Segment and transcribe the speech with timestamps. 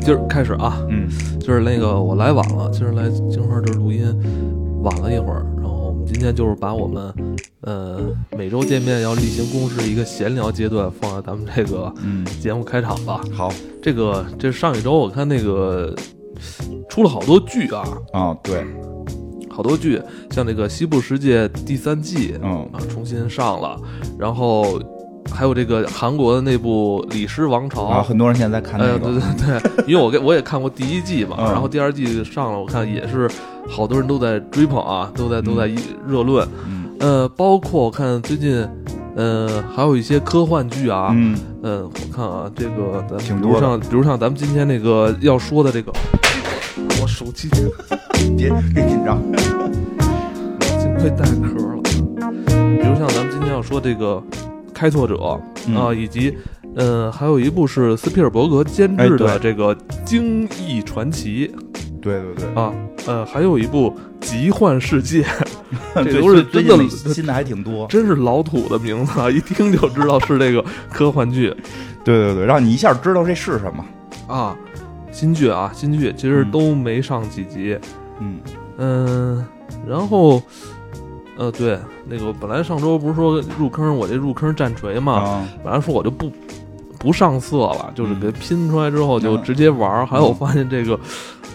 [0.00, 1.08] 今儿开始啊，嗯，
[1.38, 4.04] 就是那个我来晚了，今儿来金花这儿录音
[4.82, 7.12] 晚了一会儿，然后我们今天就是把我们
[7.62, 8.00] 呃
[8.36, 13.20] 每周见面要例行公事一个闲聊阶段放在咱们这个嗯，节目开场吧。
[13.32, 13.52] 好。
[13.82, 15.94] 这个这上一周我看那个
[16.90, 18.62] 出了好多剧啊，啊，对，
[19.48, 19.98] 好多剧，
[20.32, 22.68] 像那个《西部世界》第三季嗯。
[22.72, 23.80] 啊重新上了，
[24.18, 24.78] 然后
[25.32, 29.22] 还有这个韩国的那部《李氏王朝》啊，很多人现在在看那个，对对
[29.60, 31.44] 对，因为我给 我也看过第一季嘛，嗯。
[31.46, 33.30] 然后第二季上了，我看也是
[33.68, 35.70] 好多人都在追捧啊，都在都在
[36.06, 36.46] 热论。
[36.66, 36.84] 嗯。
[37.00, 38.68] 呃，包括我看最近，
[39.16, 45.90] 呃，还有一些科幻剧啊，嗯，呃，我看啊，这个比如像比如像咱们今天那个要说的这个，
[47.00, 47.48] 我手机
[48.36, 49.18] 别别紧张，
[50.78, 51.80] 幸亏带壳了。
[52.82, 54.22] 比如像咱们今天要说这个
[54.80, 56.34] 开拓者、嗯啊，以及。
[56.76, 61.48] 呃，还有一部是斯皮尔伯格监制的这个《惊异传奇》，
[62.00, 62.72] 对对对，啊，
[63.08, 63.90] 呃，还有一部
[64.24, 65.22] 《奇幻世界》，
[66.04, 71.52] 这都是真的新的还挺多， 真是老土的名字啊，一听就知道是这个科幻剧
[72.04, 73.84] 对对对，让你一下知道这是什么，
[74.32, 74.56] 啊。
[75.10, 77.76] 新剧啊，新剧其实嗯都没上几集，
[78.20, 78.38] 嗯
[78.78, 79.44] 嗯，
[79.88, 80.40] 然后，
[81.40, 86.30] 呃，对，那个本来上周不是说入坑，我这入坑战锤嘛，啊，本来说我就不
[86.98, 90.04] 不上色了，就是嗯给拼出来之后就嗯直接玩儿。
[90.04, 91.00] 还有我发现这个，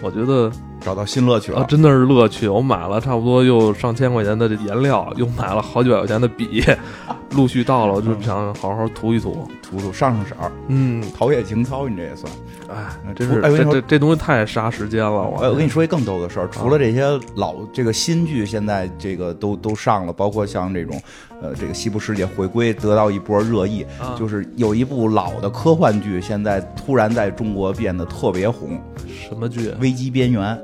[0.02, 0.52] 我觉得
[0.86, 2.48] 找到新乐趣啊，了，真的是乐趣！
[2.48, 6.64] 我买了差不多又上千块钱的颜料， 又买了好几百块钱的笔，
[7.36, 9.48] 陆续到了，我就想好好涂一涂。
[9.68, 12.32] 涂涂上上色儿，嗯，陶冶情操，你这也算。
[12.70, 17.04] 哎，嗯真是这这这东西太杀时间了，我哎，我跟你说一更逗的事儿，除了这些
[17.36, 21.02] 老这个新剧，现在这个都都上了，包括像这种，
[21.42, 29.72] 呃，这个西部世界回归得到一波热议，啊就是有一部老的科幻剧，现在突然在中国变得特别红，什么剧？
[29.80, 30.56] 《危机边缘》。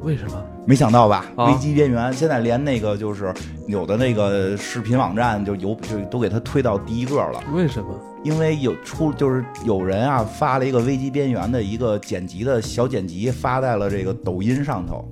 [0.00, 0.44] 为什么？
[0.64, 1.24] 没想到吧？
[1.36, 3.32] 啊危机边缘现在连那个就是
[3.66, 7.88] 有的那个视频网站就有就都给它推到第一个了，为什么？
[8.24, 15.08] 因为有出就是有人啊发了一个危机边缘的一个剪辑的小剪辑发在了这个抖音上头。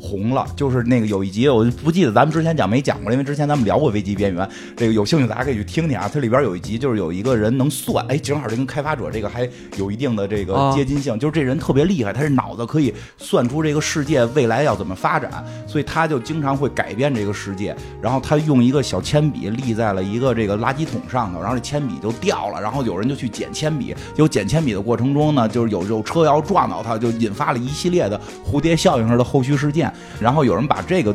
[0.00, 6.08] 红了，就是那个有一集我不记得咱们之前讲没讲过，因为之前咱们聊过危机边缘，这个有兴趣大家可以去听听啊。
[6.12, 17.74] 它里边有一集就是有一个人能算，哎，正好这跟开发者这个还有一定的这个啊接近性，就是这人特别厉害，他是脑子可以算出这个世界未来要怎么发展，所以他就经常会改变这个世界。
[18.00, 29.87] 然后他用一个小铅笔立在了一个这个垃圾桶上头，然后这铅笔就掉了，然后有人就去捡铅笔，结果捡铅笔的过程中呢，就是有有车要撞到他，就引发了一系列的蝴蝶效应式的后续事件。
[30.20, 31.14] 然后有人把这个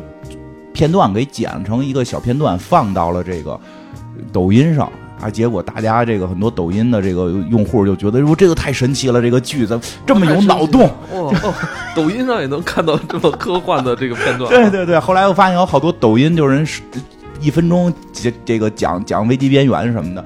[0.73, 3.59] 片段给剪成一个小片段，放到了这个
[4.31, 4.91] 抖音上。
[5.21, 5.29] 啊！
[5.29, 10.89] 结果大家这个很多抖音的这个用户就觉得，说这个太神奇了，这个剧怎么这么有脑洞？
[11.13, 11.33] 哦，
[11.95, 14.49] 抖音上也能看到这么科幻的这个片段。
[14.49, 16.67] 对对对，后来我发现有好多抖音就是人
[17.39, 20.25] 一分钟这这个讲讲危机边缘什么的，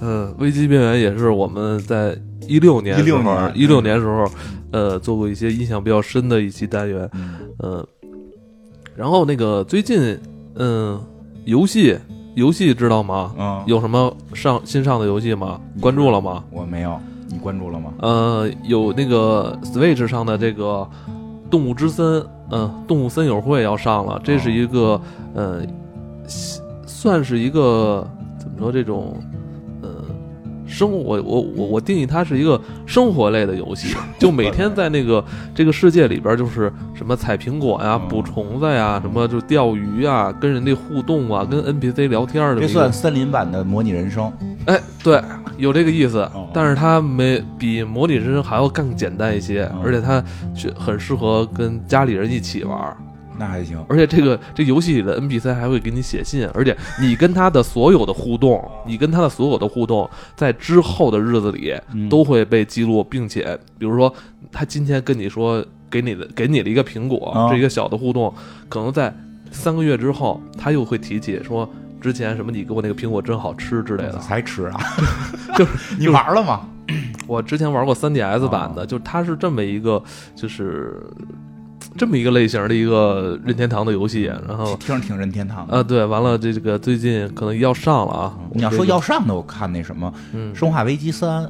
[0.00, 2.16] 呃，危机边缘也是我们在
[2.46, 4.24] 一六年16年一六年时候，
[4.70, 7.86] 呃，做过一些印象比较深的一期单元，嗯，嗯，
[8.94, 10.18] 然后那个最近，
[10.54, 11.00] 嗯，
[11.44, 11.98] 游戏
[12.34, 13.34] 游戏知道吗？
[13.38, 15.60] 嗯，有什么上新上的游戏吗？
[15.80, 16.44] 关注了吗？
[16.50, 17.92] 我没有，你关注了吗？
[18.00, 20.88] 呃，有那个 Switch 上的这个
[21.50, 25.00] 《动物之森》，嗯，《动物森友会》要上了，这是一个，
[25.34, 25.62] 呃，
[26.86, 28.08] 算是一个
[28.38, 29.37] 怎么说这种，呃，
[30.68, 35.24] 生我我我我定义它是一个生活类的游戏，就每天在那个
[35.54, 42.60] 这个世界里边，就是什么采苹果呀、嗯捕虫子呀、什么就钓鱼啊、跟人家互动啊、跟 NPC 聊天儿的。
[42.60, 44.32] 这算森林版的模拟人生。
[44.66, 45.20] 哎，对，
[45.56, 50.22] 有这个意思哦，但是它没比模拟人生还要更简单一些，哦而且它
[50.54, 52.96] 却很适合跟家里人一起玩儿。
[53.38, 64.12] 那还行，而且这个这游戏里的 NPC 还会给你写信，而且你跟他的所有的互动，你跟他的所有的互动，在之后的日子里嗯都会被记录，并且比如说
[64.50, 68.34] 他今天跟你说给你的给你了一个苹果，啊这一个小的互动，
[68.68, 69.14] 可能在
[69.50, 71.68] 三个月之后，他又会提起说
[72.00, 74.18] 之前什么你给我那个苹果真好吃之类的。
[74.18, 74.80] 才吃啊？
[75.56, 76.68] 就是 你玩了吗？
[77.26, 80.02] 我之前玩过 3DS 版啊的，就是它是这么一个，
[80.34, 81.02] 就是
[81.98, 85.76] 这么一个类型的一个任天堂的游戏，然后听着挺任天堂的。
[85.76, 88.34] 啊，对，完了这这个最近可能要上了啊。
[88.52, 91.44] 你要说要上的，我看那什么嗯《生化危机三》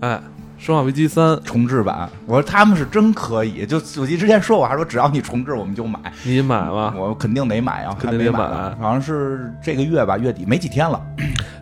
[0.00, 0.20] 哎，
[0.64, 3.66] 《生化危机三》，重置版，我说他们是真可以。
[3.66, 6.00] 就我记之前说，我还说只要你重置，我们就买。
[6.24, 6.94] 你买吗？
[6.96, 8.40] 我肯定得买啊，肯定得买
[8.80, 11.00] 好像是这个月吧，月底没几天了。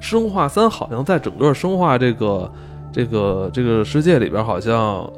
[0.00, 2.52] 生化三好像在整个生化这个
[2.92, 5.08] 这个这个世界里边，好像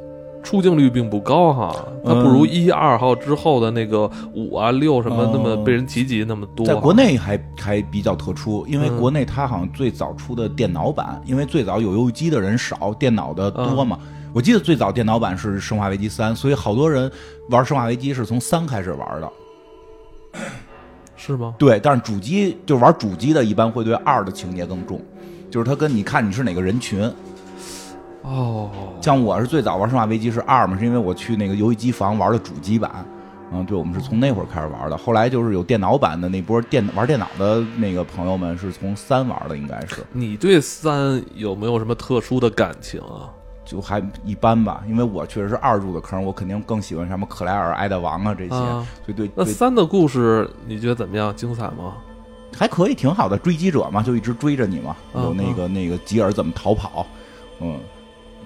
[0.47, 6.65] 出镜率并不高哈，它不如嗯一二号之后的那个五啊六什么那么哦被人提及那么多。
[6.65, 13.99] 在国内还还比较特殊，因为嗯国内它好像最早出的电脑版，因为最早有游戏机的人少，电脑的多嘛。
[14.01, 17.11] 嗯我记得最早电脑版是《生化危机三》，所以好多人
[17.49, 19.29] 玩《生化危机》是从三开始玩的。
[21.15, 21.55] 是吗？
[21.57, 25.01] 对，但是主机就玩主机的，一般会对二的情节更重，
[25.49, 27.11] 就是它跟你看你是哪个人群。
[28.27, 28.69] 哦，
[29.01, 33.05] 像我是最早玩《生化危机》是二嘛，是因为我去那个游戏机房玩的主机版。
[33.53, 34.97] 嗯，对，我们是从那会儿开始玩的。
[34.97, 43.31] 后来就是有电脑版的那波电玩电脑的那个朋友们是从三玩的，应该是你对三有没有什么特殊的感情啊？
[43.63, 44.83] 就还一般吧。
[44.85, 51.33] 因为我确实是二入的坑，我肯定更喜欢什么克莱尔、爱德王啊这些，啊，所以对对那三的故事你觉得怎么样？
[51.33, 51.95] 精彩吗？
[52.53, 53.37] 还可以，挺好的。
[53.37, 57.05] 追击者嘛，就一直追着你嘛，啊有那个那个吉尔怎么逃跑，
[57.61, 57.79] 嗯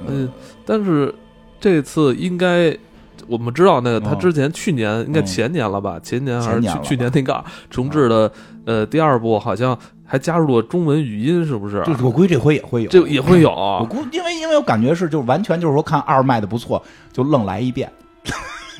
[0.07, 0.30] 嗯，
[0.65, 1.13] 但是
[1.59, 2.75] 这次应该
[3.27, 5.25] 我们知道，那个他嗯之前去年应该嗯。
[5.25, 6.00] 前年了吧？
[6.01, 8.31] 前年还是去年去年那个重置的
[8.65, 11.81] 呃第二部，好像还加入了中文语音，是不是？
[11.83, 13.51] 就是我估计这回也会有，这也会有。
[13.51, 16.81] 我估因为因为我感觉是就是完全就是说看二卖的不错，
[17.13, 17.92] 就愣来一遍。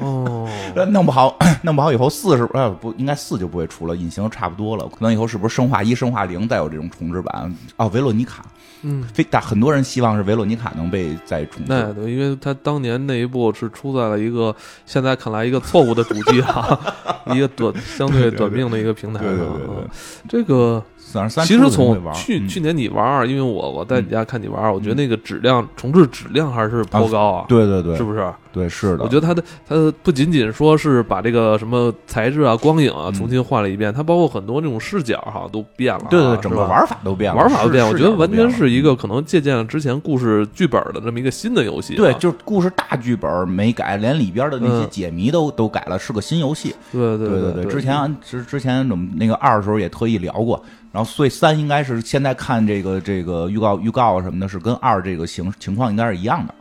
[0.01, 0.48] 哦。
[0.75, 7.53] 呃，弄不好，弄不好以后四是呃不应该四就不会出了，隐形差不多了，可能以后是不是生化一、生化零再有这种重置版？
[7.77, 8.45] 哦，维洛尼卡，
[8.83, 11.65] 嗯，非但很多人希望是维洛尼卡能被再重置。
[11.68, 14.56] 那对，因为他当年那一部是出在了一个
[14.86, 16.80] 现在看来一个错误的主机啊，
[17.33, 19.30] 一个短相对短命的一个平台上。
[19.36, 19.89] 对对对对嗯
[20.30, 28.31] 这个三十三，其实从去、嗯去年你玩儿，因为我我在你家看你玩儿，我觉得那个质量重置质量还是颇高啊，对对对，是不是？
[28.53, 38.92] 对是的，我觉得它的它不仅仅说是把这个什么材质啊、光影啊嗯重新换了一遍，它包括很多这种视角哈都变了啊，对对对，整个玩法都变了，玩法都变了，我觉得完全是一个。
[39.01, 41.98] 可能借鉴了之前故事剧本的这么一个新的游戏啊。
[41.98, 46.75] 对，就是故事大剧本没改，连里边的那些嗯解谜都、都改了，是个新游戏。
[46.92, 50.62] 对对对对之前之之前我们那个二的时候也特意聊过，
[50.92, 56.53] 然后所以三应该是现在看这个这个预告预告啊什么的，是跟二这个形情况应该是一样的。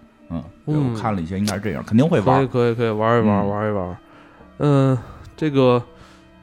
[0.79, 2.47] 我看了一些，应该是这样，肯定会可以。
[2.47, 3.97] 可以可以玩一玩嗯玩一玩。
[4.59, 4.99] 嗯，
[5.37, 5.83] 这个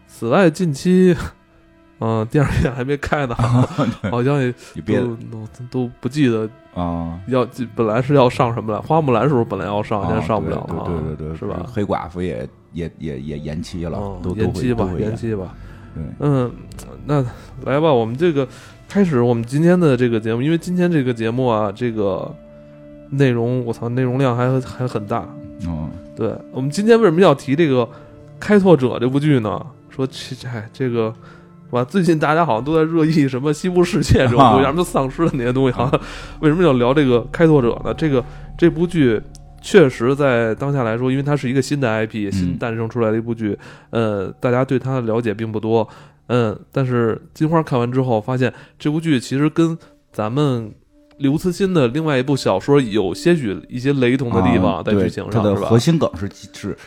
[0.07, 1.15] 此外近期。
[2.00, 3.33] 嗯，电影院还没开呢，
[4.12, 4.53] 好像也
[4.85, 7.44] 都都都不记得啊，要
[7.75, 11.65] 本来是要上什么来，花木兰是不是本来要上，现在啊上不了了啊，对对对对，是吧？
[11.68, 14.00] 黑寡妇也也也也延期了，
[14.35, 15.15] 延期吧延。
[15.15, 15.56] 期吧。
[16.19, 16.51] 嗯，
[17.07, 17.25] 那
[17.65, 18.47] 来吧，我们这个
[18.88, 22.31] 开始我们今天的这个节目，因为今天这个节目啊，这个
[23.12, 25.27] 内容我操，内容量还还很大。
[25.68, 27.83] 嗯，对我们今天为什么要提这个
[28.39, 29.65] 《开拓者》这部剧呢？
[29.89, 31.13] 说这哎这个。
[31.71, 36.00] 哇，最近大家好像都在热议什么西部世界这种东西，啊 什么丧尸的那些东西，好像
[36.39, 37.93] 为什么要聊这个《开拓者》呢？
[37.93, 38.24] 这个
[38.58, 39.22] 这部剧
[39.62, 45.86] 确实在当下来说，因为它是一个新的 IP，新诞生出来的一部剧，呃，大家对它的了解并不多，
[46.27, 49.77] 嗯，但是金花看完之后发现，这部剧其实跟
[50.13, 50.72] 咱们
[51.17, 55.79] 刘慈欣的另外一部小说有些许一些雷同的地方，啊在剧情上是吧它的核？
[55.79, 56.77] 心梗是是，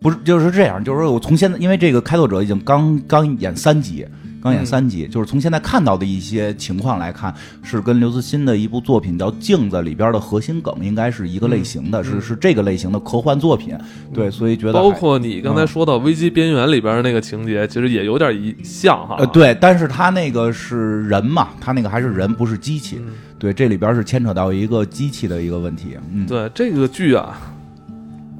[0.00, 0.82] 不是就是这样？
[0.82, 4.06] 就是说我从现在，因为这个开拓者已经刚刚演三集。
[4.42, 13.76] 刚演嗯三集，就是从现在看到的一些情况来看，是跟刘慈欣的一部作品叫《镜子》里边的核心梗应该是一个类型的，嗯是是这个类型的科幻作品。
[14.12, 19.16] 对，所以觉得包括你刚才说到《危机边缘》里边的那个情节，其实也有点一像哈。
[19.18, 22.96] 呃，对，但是他那个是人嘛，他那个还是人，不是机器。
[23.00, 25.96] 嗯对，这里边是牵扯到一个机器的一个问题。
[26.12, 27.40] 嗯，对这个剧啊，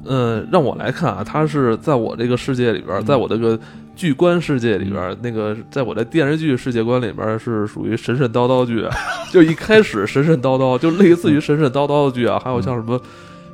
[0.05, 3.59] 嗯，让我来看啊，它是在我这个世界里边，嗯在我这个
[4.01, 8.83] 剧观世界里边，那个在我的电视剧世界观里边是属于神神叨叨剧，
[9.31, 12.99] 就一开始神神叨叨，就类似于神神叨叨的剧啊，还有像什么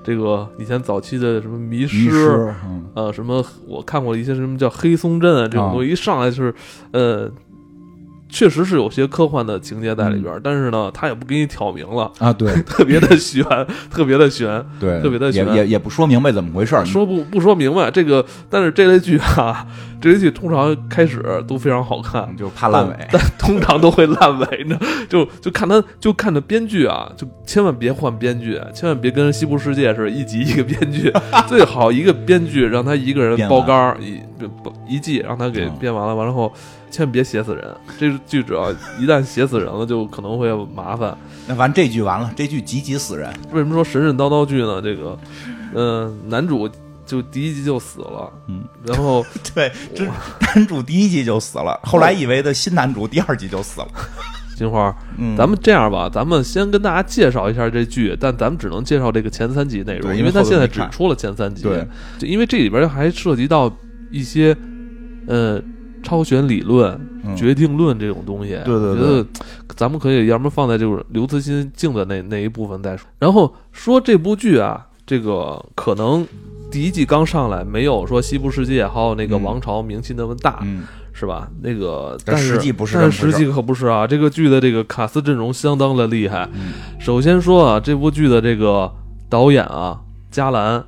[0.01, 2.53] 这个以前早期的什么迷迷失。
[2.93, 5.73] 呃，什么我看过一些什么叫黑松镇啊这种啊。
[5.73, 6.55] 东西，一上来就是，
[6.91, 7.29] 呃，
[8.29, 13.43] 确实是有些科幻的情节在里边儿，但是呢，他也不给你挑明了，啊，对 特别的悬，
[13.89, 18.25] 特别的悬，对，特别的悬也也也不说明白怎么回事儿，说不不说明白这个。
[18.49, 19.65] 但是这类剧啊，
[20.01, 22.95] 这类剧通常开始都非常好看，就怕烂尾。
[23.11, 24.77] 但通常都会烂尾呢。
[25.07, 31.11] 就就看他，就看着编剧啊，就千万别换编剧，千万别跟《西部世界》似的，一集一个编剧，
[31.47, 34.19] 最好一个编剧让他一个人包干儿一
[34.87, 36.51] 一季让他给嗯编完了，完了后
[36.97, 37.75] 千万别写死人。
[37.99, 41.15] 这个剧只要一旦写死人了，就可能会麻烦。
[41.47, 44.81] 那完这剧完了，这剧集集死人，为什么说神神叨叨剧呢？
[44.81, 45.15] 这个，
[45.75, 46.67] 嗯、男主
[47.05, 49.23] 就第一集就死了，嗯，然后
[49.53, 53.87] 对，这男主第一集就死了，后来以为的新男主第二集就死了。
[54.57, 61.61] 金花，嗯，咱们这样吧，咱们先跟大家介绍一下这剧，但咱们只能介绍这个前三集内容，因为它现在只出了前三集。
[61.61, 61.87] 对，
[62.17, 63.71] 就因为这里边还涉及到
[64.09, 64.57] 一些
[65.27, 65.61] 呃
[66.03, 68.51] 超弦理论、嗯决定论这种东西。
[68.63, 69.25] 对对我觉得
[69.75, 73.05] 咱们可以要么放在就是刘慈欣静的那那一部分再说。
[73.19, 76.25] 然后说这部剧啊，这个可能
[76.71, 80.59] 第一季刚上来，没有说西部世界还有那个嗯王朝名气那么大。
[80.63, 81.49] 嗯，是吧？
[81.61, 84.07] 那个，但实际不是但实际可不是啊。
[84.07, 86.47] 这个剧的这个卡斯阵容相当的厉害。
[86.53, 88.89] 嗯首先说啊，这部剧的这个
[89.29, 89.99] 导演啊，
[90.31, 90.81] 加兰，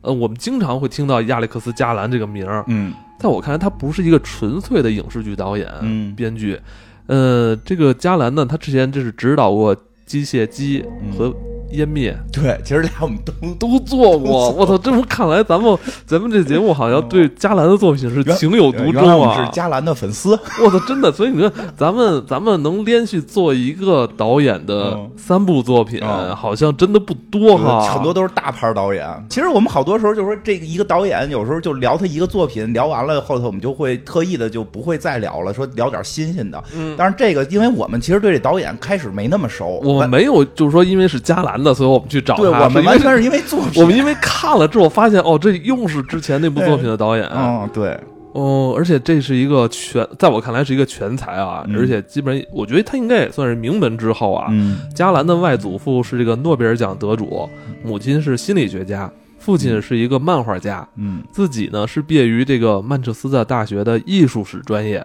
[0.00, 6.58] 呃，我们经常会听到亚历克斯·加兰这个名儿，嗯在我看来，他不是一个纯粹的影视剧导演、嗯编剧。
[7.06, 9.74] 呃，这个加兰呢，他之前就是指导过
[10.04, 10.82] 《机械姬》
[11.16, 11.28] 和
[11.72, 14.50] 《湮灭》对，其实俩我们都都做过。
[14.52, 15.76] 我操，这么看来，咱们
[16.06, 19.50] 咱们这节目好像对加兰的作品是情有独钟啊我是！
[19.52, 20.38] 加兰的粉丝。
[20.62, 27.80] 我操，真的， 所以你看，咱们咱们能连续做一个导演的嗯三部作品，嗯好像真的不多哈。
[27.94, 29.06] 很多都是大牌导演。
[29.28, 36.62] 其实我们好多时候就说，这个一个导演有时候就聊他一个作品，聊完了后头我们就会特意的就不会再聊了，说聊点新鲜的。
[36.74, 42.42] 嗯但是这个，因为我们其实对这导演开始没那么熟，我们没有，就是说，因为是加兰的，所以我们去找他。
[42.42, 43.82] 对我们完全是因为作品。
[43.82, 47.26] 我们因为看了之后发现，哦，这又是之前那部作品的导演。
[47.26, 47.98] 啊，对，
[48.32, 54.46] 哦，而且这是一个全，在我看来是一个全才啊，嗯而且基本上，我觉得他应该也算是名门之后啊。
[54.50, 57.48] 嗯加兰的外祖父是这个诺贝尔奖得主，
[57.84, 59.10] 母亲是心理学家，
[59.42, 61.22] 父亲是一个漫画家，嗯。
[61.32, 65.04] 自己呢是毕业于这个曼彻斯特大学的艺术史专业，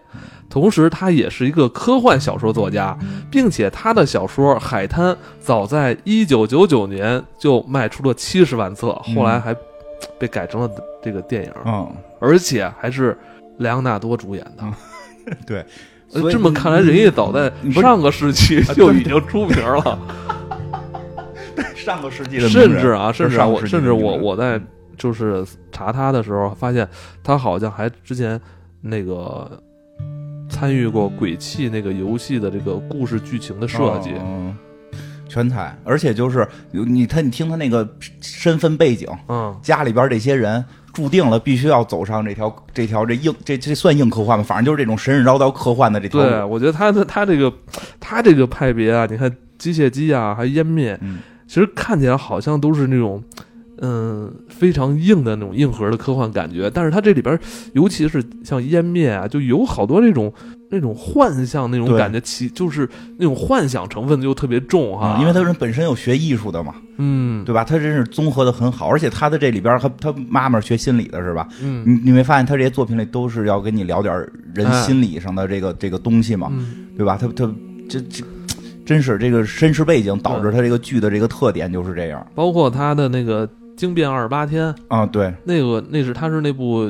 [0.50, 2.98] 同时他也是一个科幻小说作家，
[3.32, 9.56] 并且他的小说《海滩》早在一九九九年就卖出了七十万册，后来还
[10.20, 10.70] 被改成了
[11.03, 13.17] 这个电影，嗯，而且还是
[13.58, 14.63] 莱昂纳多主演的。
[15.48, 15.65] 对。
[16.13, 17.51] 呃这么看来，人家早在
[17.82, 20.00] 上个世纪啊就已经出名了。
[21.75, 24.61] 上个世纪的甚至啊，甚至我甚至我我在
[24.97, 26.87] 就是查他的时候，发现
[27.23, 28.39] 他好像还之前
[28.81, 29.61] 那个
[30.49, 34.11] 参与过《鬼泣》那个游戏的这个故事剧情的设计。
[34.19, 34.55] 嗯
[35.29, 37.85] 全才，而且就是你他你听他那个
[38.21, 44.43] 身份背景，嗯，家里边这些人注定了必须要走上这条这条这硬这这算硬科幻吗？
[44.43, 46.49] 反正就是这种神神叨叨科幻的这条对，路。
[46.49, 47.53] 我觉得他的他这个
[47.99, 53.24] 他这个派别啊，你看机械姬啊，还湮灭，嗯其实看起来好像都是那种。
[53.80, 57.39] 嗯，非常硬的那种硬核的科幻感觉，但是它这里边，
[57.74, 60.34] 尤其是像湮灭啊，就有好多那种
[60.72, 67.63] 那种幻象那种感觉，其就是那种幻想成分就特别重哈、啊，因为他人本身有学艺术的嘛，嗯对吧？
[67.63, 71.48] 他真是综合的很好，而且他的这里边，他他妈妈学心理的，是吧？
[71.62, 74.12] 嗯你你没发现他这些作品里都是要跟你聊点
[74.56, 76.50] 人哎心理上的这个这个东西嘛？
[76.51, 77.16] 嗯，对吧？
[77.16, 77.48] 他他
[77.88, 78.24] 这这
[78.88, 85.06] 真是这个身世背景导致他这个剧的这个特点就是这样包括他的那个《惊变二十八天》，啊。
[85.06, 86.89] 对，那个那是他是那部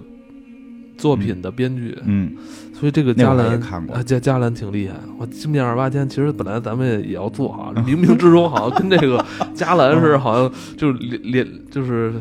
[0.95, 2.31] 作品的编剧，嗯，
[2.79, 3.59] 所以这个加兰
[3.91, 4.93] 啊，加加兰挺厉害。
[5.17, 9.25] 我《惊变二十八天》其实本来咱们也要做啊， 冥冥之中好像跟这个
[9.55, 12.13] 加兰是好像就是联联就是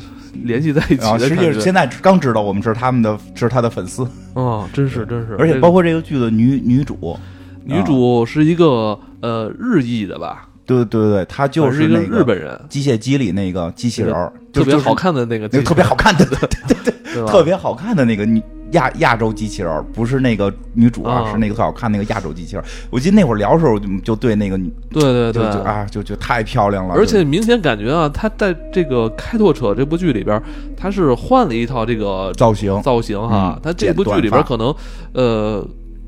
[0.42, 1.52] 联系在一起啊，实的感觉。
[1.52, 7.18] 际现在刚知道我们是他们的是他的粉丝，哦，真是真是，而且包括这个剧的女女主，
[7.66, 14.14] 女主是一个呃日裔的吧，对对对对，她就是一个日本人，机械机里那个机器人
[14.52, 17.26] 特别好看的那个，那个特别好看的， 对对？
[17.26, 18.42] 特别好看的那个女
[18.72, 21.32] 亚亚洲机器人儿，不是那个女主啊，啊。
[21.32, 22.66] 是那个特好看那个亚洲机器人儿。
[22.90, 30.40] 我记得那会儿聊的时候就就对那个女对对对，啊就就太漂亮了，而且明显感觉啊，她在这个《开拓者》这部剧里边，
[30.76, 33.72] 她是换了一套这个造型造型哈她。
[33.72, 34.74] 这部剧里边可能，
[35.14, 35.66] 呃，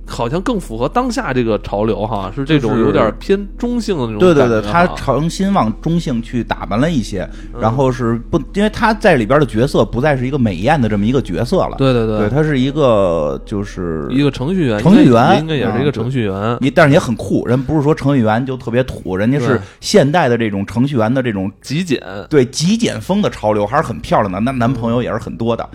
[0.08, 5.02] 好像更符合当下这个潮流哈，是这种有点偏中性的那种对对对，他感觉哈。
[5.18, 7.60] 重新往中性去打扮了一些，嗯。
[7.60, 15.38] 然后是不，因为他在里边的角色不再是一个美艳的这么一个角色了，对对对，他是一个就是一个程序员，程序员。
[15.40, 16.58] 应该也是一个啊程序员。
[16.60, 25.68] 你，但是也很酷，人不是说程序员就特别土，人家是现代的这种程序员的这种极简，对极简风的潮流，还是很漂亮的，那男朋友也是很多的，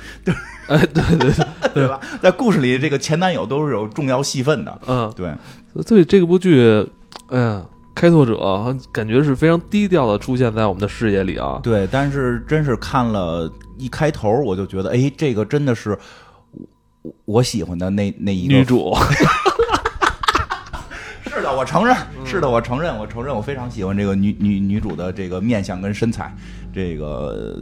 [0.68, 2.00] 哎，对对对，对吧？
[2.22, 5.34] 在故事里，这个前男友都是有重要戏份的，嗯，对，
[5.86, 6.86] 所以这个部剧，
[7.28, 7.62] 哎呀，
[7.94, 11.60] 开拓者感觉是非常低调的出现在我们的视野里啊。
[11.64, 15.98] 对，但是真是看了一开头，我就觉得，哎，这个真的是
[17.02, 18.96] 我我喜欢的那那一个女主
[21.26, 26.34] 是的，我承认，是的，我承认，我承认，我非常喜欢这个女女女主的这个面相跟身材，
[26.72, 27.58] 这个，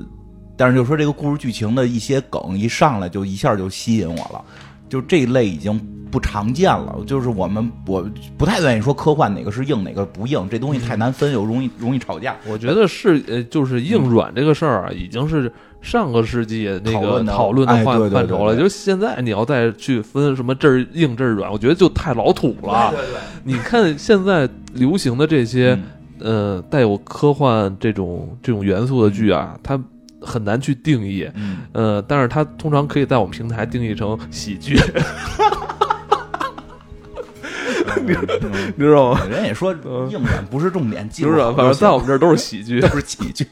[0.57, 4.43] 但是就说这个故事剧情的一些梗一上来就一下就吸引我了，
[4.89, 5.79] 就这一类已经
[6.11, 8.05] 不常见了，就是我们我
[8.37, 12.35] 不太愿意说科幻哪个是硬哪个不硬，这东西太难分，又容易容易吵架。
[12.45, 18.55] 我觉得是呃，就是硬软这个事儿啊，已经是上个世纪那个讨论的讨论的范范畴了。
[18.57, 22.91] 就是现在你要再去分什么这儿硬这儿软，我觉得就太老土了。
[22.91, 25.79] 对对，你看现在流行的这些
[26.19, 29.81] 嗯呃带有科幻这种这种元素的剧啊，它
[30.21, 31.29] 很难去定义。
[31.35, 35.67] 嗯，呃，但是它通常可以在我们平台定义成喜剧，嗯
[37.97, 39.21] 你知道吗？
[39.29, 39.71] 人也说
[40.09, 43.47] 硬软不是重点，技术就是反正在我们这儿都是喜剧 都是喜剧。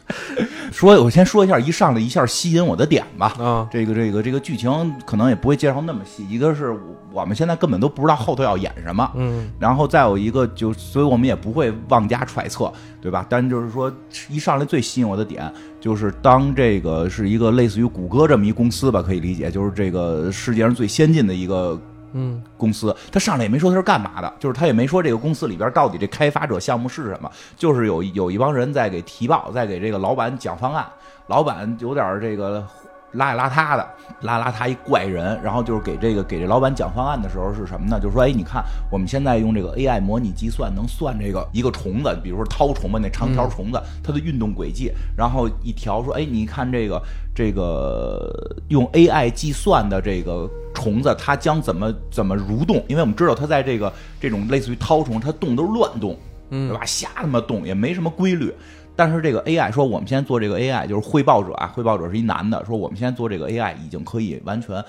[0.72, 3.34] 说，我先说一下，一上来一下吸引我的点吧。
[3.39, 3.67] 啊。
[3.72, 6.75] 这个这个这个剧情可能也不会介绍那么细，一个是
[7.12, 13.25] 我们现在根本都不知道后头要演什么，嗯然后再有一个就，所以我们也不会妄加揣测，对吧？
[13.27, 13.91] 但就是说，
[14.29, 21.79] 一上来最吸引我的点就是当这个是一个类似于谷歌这么一公司吧，可以理解，就是这个世界上最先进的一个
[22.13, 30.85] 嗯公司，他上来也没说他是干嘛的，就是他也没说这个公司里边到底这开发者项目是什么，就是有有一帮人在给提报，在给这个老板讲方案，
[31.27, 32.65] 老板有点这个
[33.13, 33.87] 邋里邋遢的，
[34.21, 37.99] 邋里邋遢一怪人，然后就是给这个给这老板讲方案的时候是什么呢？
[37.99, 47.01] 就是说，哎，你看我们现在用这个 AI 模拟计算能算这个一个虫子，比如说绦虫吧，那长条虫子它的运动轨迹，然后一调说，哎，你看这个
[47.33, 52.83] 这个用 AI 计算的这个虫子，它将怎么怎么蠕动？
[52.87, 56.15] 因为我们知道它在这个这种类似于绦虫，它动都是乱动，
[56.51, 56.85] 嗯对吧？
[56.85, 58.53] 瞎他妈动，也没什么规律。
[58.99, 64.83] 但是这个 AI 说，我们现在做这个 AI，就是汇报者啊，汇报者是一男的，说我们现在做这个 AI 已经可以完全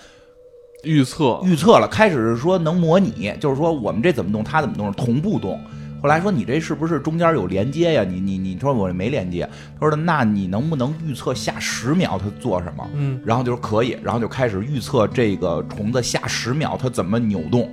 [0.83, 1.87] 预测预测了。
[1.87, 5.61] 开始是说能模拟，就是说我们这怎么动，它怎么动，同步动。
[6.03, 8.03] 后来说你这是不是中间有连接呀？
[8.03, 12.85] 你你你说我这没连接，他说那你能不能预测下十秒它做什么？
[12.95, 17.73] 嗯，然后就是可以，然后就开始预测这个虫子下十秒它怎么扭动，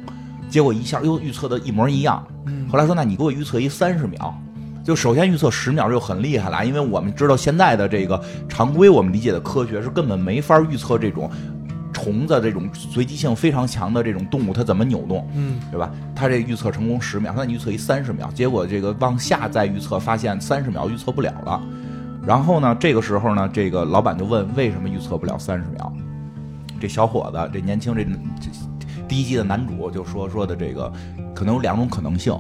[0.52, 2.24] 结果一下又预测的一模一样。
[2.70, 4.40] 后来说那你给我预测一三十秒。
[4.88, 11.30] 就首先预测十秒就很厉害了，因为我们知道现在的这个常规我们理解的科学是根本没法预测这种
[11.92, 15.92] 虫子这种随机性非常强的这种动物它怎么扭动，嗯，对吧？
[16.16, 21.62] 它这预测成功十秒，那你预测一三十秒，结果这个往下再预测，发现三十秒预测不了了。
[22.26, 25.92] 然后呢，这个时候呢，这个老板就问为什么预测不了三十秒？
[26.80, 28.06] 这小伙子，这年轻这
[28.40, 28.50] 这
[29.06, 30.90] 第一季的男主就说说的这个
[31.36, 32.34] 可能有两种可能性。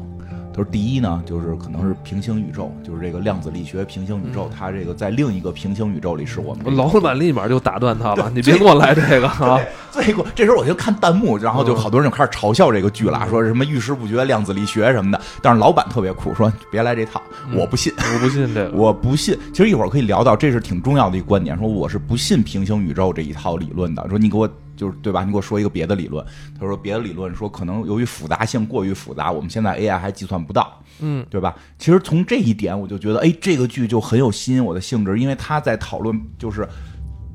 [0.57, 9.59] 他说第一呢，就是可能是平行宇宙，就是这个量子力学平行宇宙，它这个在另一个平行宇宙里是我们这个老板立马就打断他了，你别给我来这个啊！
[9.93, 15.21] 最过这时候我就看弹幕，然后就好多人就开始嘲笑这个剧了，说什么遇事不决、量子力学什么的。
[15.43, 17.21] 但是老板特别酷，说别来这套，
[17.53, 19.37] 我不信，我不信这个， 我不信。
[19.53, 24.03] 其实一会儿可以聊到，这是挺重要的一个观点，说我是不信平行宇宙这一套理论的。
[24.09, 25.25] 说你给我就是对吧？
[25.25, 26.25] 你给我说一个别的理论。
[26.57, 30.81] 他说别的理论说可能由于复杂性过于复杂，我们现在 AI 还计算不到。
[30.99, 31.55] 嗯，对吧？
[31.77, 36.67] 其实从这一点，我就觉得，哎，这个剧就很有吸引我的性质，因为他在讨论，就是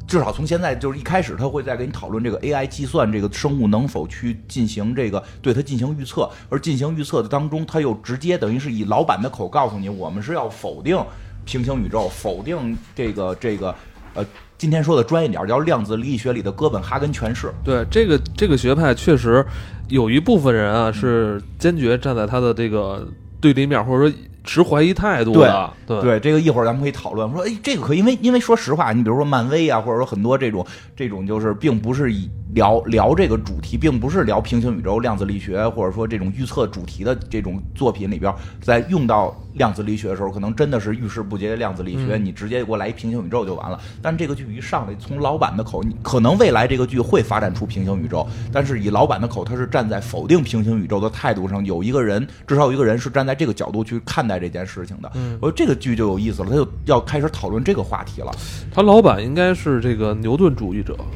[0.06, 11.00] 至少从现在就是一开始，他会在跟你讨论这个 AI 计算这个生物能否去进行这个对它进行预测，而进行预测的当中，他又直接等于是以老板的口告诉你，我们是要否定
[11.44, 13.74] 平行宇宙，否定这个这个
[14.14, 14.26] 呃，
[14.62, 17.52] 今天说的专业点儿叫量子力学里的哥本哈根诠释。
[17.64, 19.44] 对这个这个学派确实
[19.88, 23.04] 有一部分人啊是坚决站在他的这个
[23.40, 25.68] 对立面，或者说持怀疑态度的。
[25.84, 27.28] 对对，这个一会儿咱们可以讨论。
[27.32, 43.80] 说，哎，这个可以，因为因为说实话，你比如说漫威啊，或者说很多这种这种就是并不是以聊聊这个主题，并不是聊平行宇宙、量子力学，或者说这种预测主题的这种作品里边，在用到量子力学的时候，可能真的是遇事不决的量子力学，你直接给我来一平行宇宙就完了。
[44.02, 55.10] 但这个剧一上来，从老板的口，你可能未来这个剧会发展出平行宇宙，但是以老板的口，他是站在否定平行宇宙的态度上，有一个人，至少有一个人是站在这个角度去看待这件事情的。
[55.40, 58.30] 我说这个剧就有意思了，他就要开始讨论这个话题了。
[58.70, 60.94] 他老板应该是这个牛顿主义者。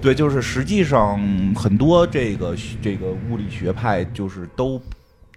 [0.00, 1.20] 对，就是实际上
[1.54, 4.80] 很多这个这个物理学派就是都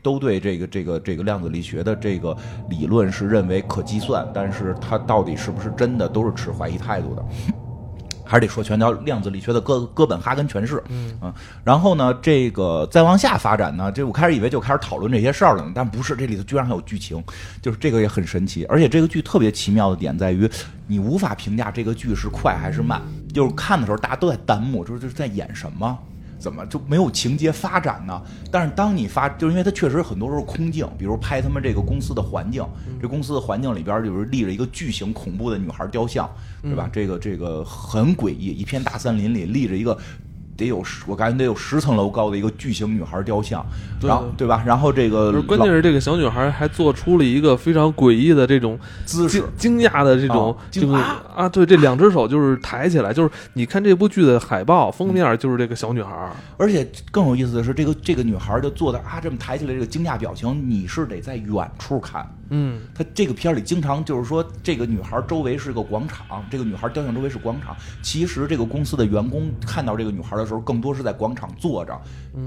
[0.01, 2.35] 都对这个这个这个量子力学的这个
[2.69, 7.25] 理论是认为可计算，但是它到底是不是真的，都是持怀疑态度的。
[8.25, 17.23] 还是得说全叫量子力学的哥哥本哈根诠释，嗯，然后呢，这个再往下发展呢，这我开始以为就开始讨论这些事儿了呢，但不是，这里头居然还有剧情，
[17.59, 20.47] 就是这个也很神奇，而且这个剧特别奇妙的点在于，
[20.85, 23.01] 你无法评价这个剧是快还是慢，
[23.33, 25.97] 就是看的时候大家都在弹幕，就是就是在演什么。
[26.39, 28.21] 怎么就没有情节发展呢？
[28.49, 32.65] 但是当你发，就是因为它确实很多时候空镜，比如拍他们这个公司的环境，
[33.01, 36.29] 这公司的环境里边就是立着一个巨型恐怖的女孩雕像，
[36.61, 36.89] 对吧？
[36.93, 39.97] 这个这个很诡异，一片大森林里立着一个。
[40.59, 43.65] 得有十，我感觉得有十层楼高的一个巨型女孩雕像，
[44.01, 44.61] 然后对吧？
[44.65, 50.93] 然后这个关键是这个小女孩还做出了一个非常诡异的这种姿势，惊讶的这种，就是
[51.33, 62.27] 啊，对，这两只手就是抬起来，就是你看这部剧的海报封面就是这个小女孩，而且更有意思的是，这个这个女孩就做的啊这么抬起来这个惊讶表情，你是得在远处看。
[62.49, 67.75] 嗯，他这个片儿里经常就是说，这个女孩周围是个广场，这个女孩雕像周围是广场。
[68.01, 71.99] 其实这个公司的员工看到这个女孩的时候，更多是在广场坐着。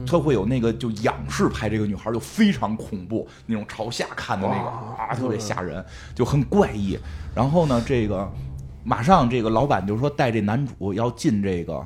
[0.06, 5.84] 他会有那个就仰视拍这个女孩，就非常恐怖，那种朝下看的那个啊，特别吓人，
[6.14, 6.98] 就很怪异。
[7.34, 8.30] 然后呢，这个
[8.84, 11.84] 马上这个老板就说带这男主要进这个。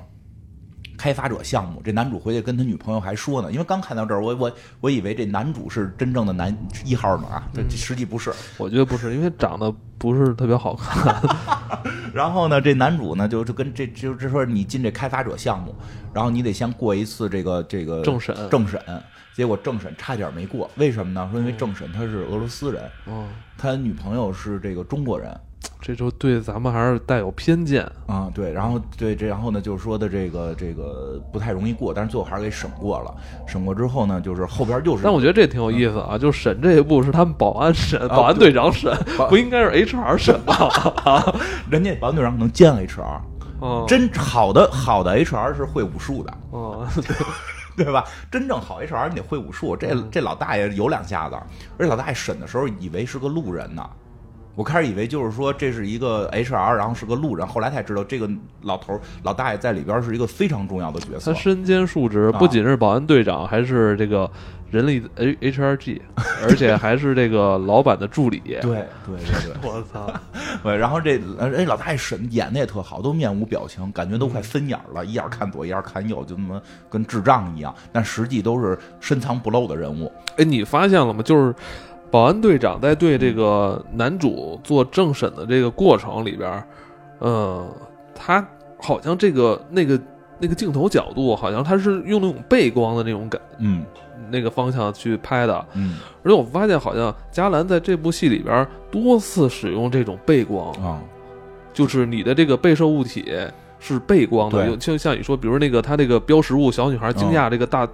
[0.96, 11.22] 开发者项目，这男主回去跟他女朋友还说呢，因为刚看到这儿，我我我以为这男主是真正的男一号呢啊，这实际不是，我觉得不是，因为长得不是特别好看。
[12.14, 15.74] 然后呢，这男主呢就就跟这就就说你进这开发者项目，
[16.14, 18.80] 然后你得先过一次这个这个政审，政审，
[19.34, 21.28] 结果政审差点没过，为什么呢？
[21.30, 23.26] 说因为政审他是俄罗斯人，哦，
[23.58, 25.38] 他女朋友是这个中国人。
[25.80, 33.14] 这就对咱们还是带有偏见啊，对，然后对这，然后呢，就是说的这个这个不太容易过，但是最后还是给审过了。
[33.46, 38.92] 审过之后呢，就是后边又是，但我觉得这挺有意思啊，就审这一步是他们保安审，保安队长审，
[39.28, 40.54] 不应该是 HR 审吗？
[41.70, 43.20] 人家保安队长可能兼 HR，
[43.60, 46.86] 哦真好的好的 HR 是会武术的，哦，
[47.76, 48.04] 对吧？
[48.30, 51.36] 真正好 HR 你得会武术，这这老大爷有两下子，
[51.78, 53.88] 而且老大爷审的时候以为是个路人呢。
[54.56, 58.28] 我开始以为就是说这是一个 HR，然后是个路人，后来才知道这个
[58.62, 61.32] 老头老大爷在里边是一个非常重要的角色。
[61.32, 64.30] 他身兼数职，不仅是保安队长，还是这个
[64.70, 66.00] 人力 H HRG，
[66.42, 68.40] 而且还是这个老板的助理。
[68.46, 70.10] 对对对对， 我操！
[70.64, 80.10] 对，然后这哎老大爷审演的也特好，都面无表情，感觉都快分眼了，一眼看左，一眼看右，就那么跟智障一样，但实际都是深藏不露的人物。
[80.38, 81.22] 哎，你发现了吗？
[81.22, 81.54] 就是。
[82.10, 86.64] 保安队长在对这个男主做政审的这个过程里边，
[87.20, 87.68] 嗯，
[88.14, 88.46] 他
[88.80, 90.00] 好像这个那个
[90.38, 93.84] 那个镜头角度，好像他是用那种背光的那种感，嗯，
[94.30, 101.02] 那个方向去拍的，嗯，而且我发现好像加兰在这部戏里边多次使用这种背光啊，
[101.72, 103.34] 就是你的这个被摄物体
[103.80, 107.86] 是背光的，就像你说，比如那个他这个标识物小女孩惊讶这个大。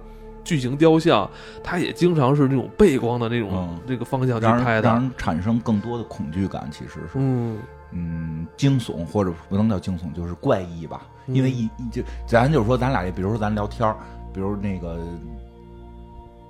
[0.43, 1.29] 巨型雕像，
[1.63, 6.67] 它也经常是那种背光的那种这个方向去拍的，让人产生更多的恐惧感。
[6.71, 7.59] 其实是，嗯
[7.91, 11.01] 嗯，惊悚或者不能叫惊悚，就是怪异吧。
[11.27, 13.93] 因为一就咱就是说，咱俩比如说咱聊天
[14.33, 14.97] 比如那个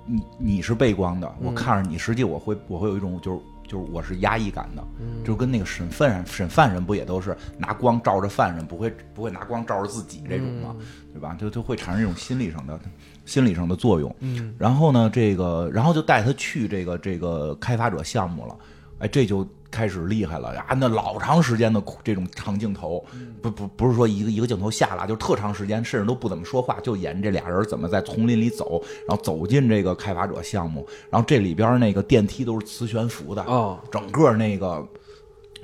[0.04, 3.40] 你你是背光的，我看着你，实际我会我会有一种就是。
[3.66, 4.84] 就是我是压抑感的，
[5.24, 10.76] 就跟那个审犯人审犯人不也都是拿光照着犯人，不会不会拿光照着自己这种吗？
[11.14, 11.34] 对吧？
[11.40, 12.78] 就就会产生这种心理上的
[13.24, 14.14] 心理上的作用。
[14.20, 18.56] 嗯，然后呢，这个然后就带他去这个这个开发者项目了，
[19.00, 19.46] 哎，这就。
[19.70, 20.64] 开始厉害了呀！
[20.78, 23.04] 那老长时间的这种长镜头，
[23.42, 34.86] 不不不是说一个一个镜头下来，就特长时间，甚至都不怎么说话，就演这俩人怎么在丛林里走，然后走进这个开发者项目，然后这里边那个电梯都是磁悬浮的啊，整个那个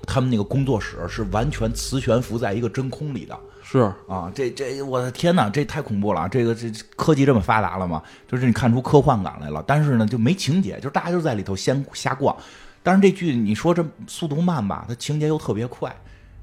[0.08, 3.38] 他们那个工作室是完全磁悬浮在一个真空里的，
[3.72, 3.78] 是
[4.08, 6.28] 啊，这这我的天哪，这太恐怖了！
[6.28, 8.02] 这个这科技这么发达了吗？
[8.26, 12.36] 就是你看出科幻感来了，但是呢就没情节，就大家就在里头先瞎逛。
[12.82, 15.94] 但是这剧你说这速度慢吧，它情节又特别快，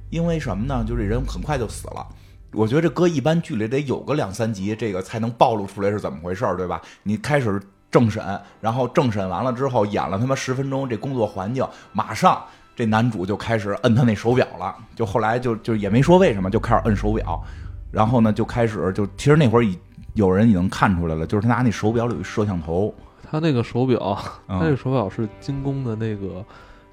[0.10, 0.86] 因为什么呢？
[0.88, 2.08] 就这人很快就死了，
[2.54, 6.82] 我觉得这搁一般剧里得有个两三集，这个才能暴露出来是怎么回事，对吧？
[7.04, 7.62] 你开始
[7.92, 8.24] 政审，
[8.62, 12.42] 然后政审完了之后演了他妈十分钟，这工作环境马上
[12.78, 17.44] 这男主就开始摁他那手表了，就后来就就也没说为什么，就开始摁手表，
[17.92, 19.76] 然后呢就开始就其实那会儿已
[20.14, 22.94] 有人已经看出来了，就是他拿那手表里有一摄像头，
[23.28, 24.16] 他那个手表，
[24.48, 26.46] 嗯他那个手表是精工的那个，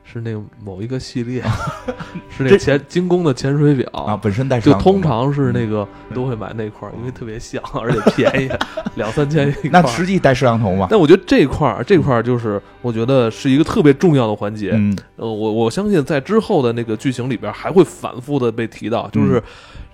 [0.04, 1.42] 是那个某一个系列，
[2.28, 3.90] 是那潜精工的潜水表。
[3.92, 8.50] 啊，本身带摄就通常是那个都会买那块儿，因为特别像， 而且便宜，
[8.96, 9.86] 两三千一块那。
[9.86, 14.72] 实际带摄像头吗，但我觉得这块儿这块儿就是我觉得是一个特别重要的环节。
[14.74, 14.96] 嗯。
[15.16, 19.42] 呃，我我相信在之后的那个剧情里边还会反复的被提到，就是嗯。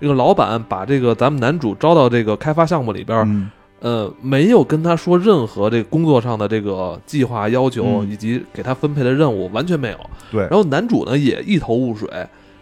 [0.01, 9.97] 这个老板把这个咱们男主招到这个开发项目里边，嗯呃，没有跟他说任何这个工作上的这个计划要求，嗯以及给他分配的任务，完全没有。
[10.31, 12.07] 对然后男主呢也一头雾水，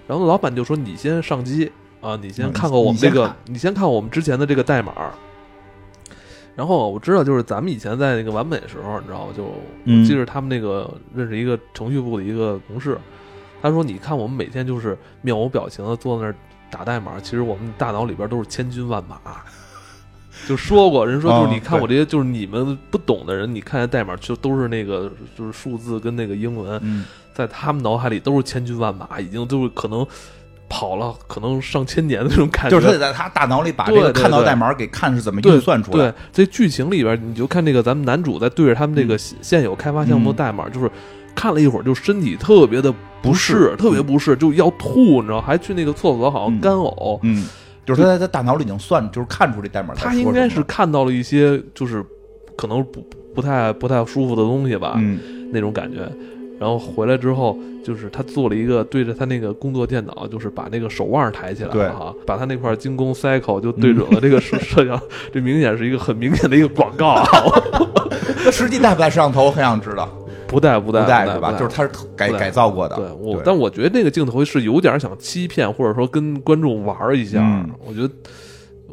[0.08, 4.93] 然后老板就说：“你先上机啊，你先嗯看看我们这个你先看，我们之前的这个代码。”
[6.55, 9.34] 然后我知道，就是咱们以前在那个完美的时候，你知道吗？
[9.36, 9.43] 就
[9.84, 12.97] 嗯我记着他们那个认识一个程序部的一个同事，
[13.62, 16.36] 他说：“你看我们每天就是面无表情的坐在那儿
[16.71, 19.19] 打代码，其实我们大脑里边都是千军万马。”
[20.49, 27.05] 就说过，人说就是哦你看我这些，就是你们不懂的人，你看见代码就都是那个就是数字跟那个英文，嗯。
[27.31, 30.05] 在他们脑海里都是千军万马，已经就是可能
[30.67, 32.71] 跑了可能上千年的那种感觉。
[32.71, 36.12] 就是他得在他大脑里把这个看到代码给看是怎么运算出来。
[36.12, 39.17] 对，这剧情里边，你就看这个咱们男主在对着他们这个嗯。
[39.19, 40.91] 现现有开发项目的代码，就是
[41.33, 46.59] 看了一会儿，就身体特别的不适，适特别不适，就要吐，你知道，还去那个厕所好像嗯。
[46.59, 47.19] 干呕。
[47.23, 47.47] 嗯，
[47.89, 52.04] 就是他在他大脑里已经算，就是看出这代码他应该是看到了一些就是
[52.56, 55.19] 可能不不太不太舒服的东西吧，嗯
[55.52, 56.10] 那种感觉。
[56.60, 67.23] 然后回来之后，就是他做了一个对着他那个工作电脑，就是把那个手腕抬起来了哈，把他那块精工 cycle 就对准了这个摄摄像，这明显是一个很明显的一个广告啊！
[68.43, 69.49] 那实际带不带摄像头？
[69.49, 70.10] 很想知道，
[70.49, 71.51] 不带不不带不带是吧？
[71.53, 72.95] 就是他是改改造过的。
[72.95, 77.39] 对我对，但我觉得那个镜头是有点想欺骗，或者说跟观众玩一下。
[77.41, 78.13] 嗯我觉得，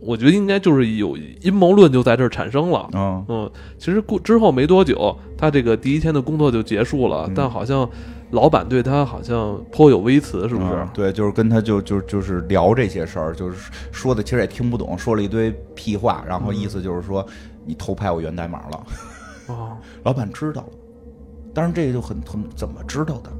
[0.01, 2.89] 我觉得应该就是有阴谋论就在这儿产生了。
[2.93, 7.89] 嗯嗯，其实过之后没多久，他这个第一天的工作就结束了，嗯但好像
[8.31, 10.73] 老板对他好像颇有微词，是不是？
[10.75, 17.25] 嗯对，就是跟他就就就是聊这些事儿，就是说的其实也听不懂，说了一堆屁话，然后意思就是说
[17.65, 18.87] 你偷拍我源代码了，
[19.49, 20.69] 哦， 老板知道了，
[21.57, 23.31] 当然这个就很很怎么知道的？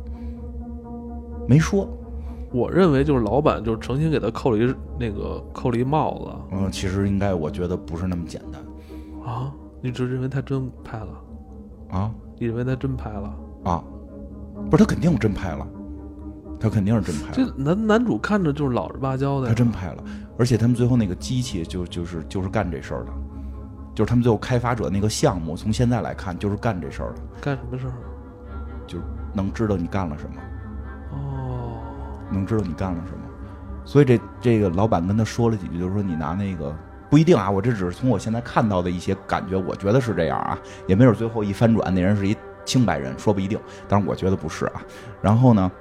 [1.47, 1.87] 没说，
[2.51, 8.63] 我认为就是老板就是诚心给他扣了一那个扣了一帽子嗯，其实应该我觉得不是那么简单
[9.31, 9.53] 啊！
[9.83, 11.09] 你只认为他真拍了？
[11.91, 13.37] 啊你认为他真拍了？
[13.65, 13.85] 啊，
[14.71, 15.69] 不是他肯定真拍了，
[16.59, 17.63] 他肯定是真拍了这。
[17.63, 20.03] 男男主看着就是老实巴交的他，真拍了，
[20.39, 23.13] 而且他们最后那个机器就就是就是干这事儿的，
[23.97, 27.93] 就是他们最后开发者那个项目，从现在来看就是干这事儿的，干什么事儿？
[28.87, 30.37] 就是能知道你干了什么，
[31.13, 31.81] 哦，
[32.31, 33.19] 能知道你干了什么。
[33.87, 36.77] 所以这这个老板跟他说了几句，就是说你拿那个
[37.09, 44.83] 不一定啊，我这只是从我现在看到的一些感觉，我觉得是这样啊，也没准最后一翻转那人是一清白人，说不一定，但是我觉得不是啊。
[45.23, 45.73] 然后呢，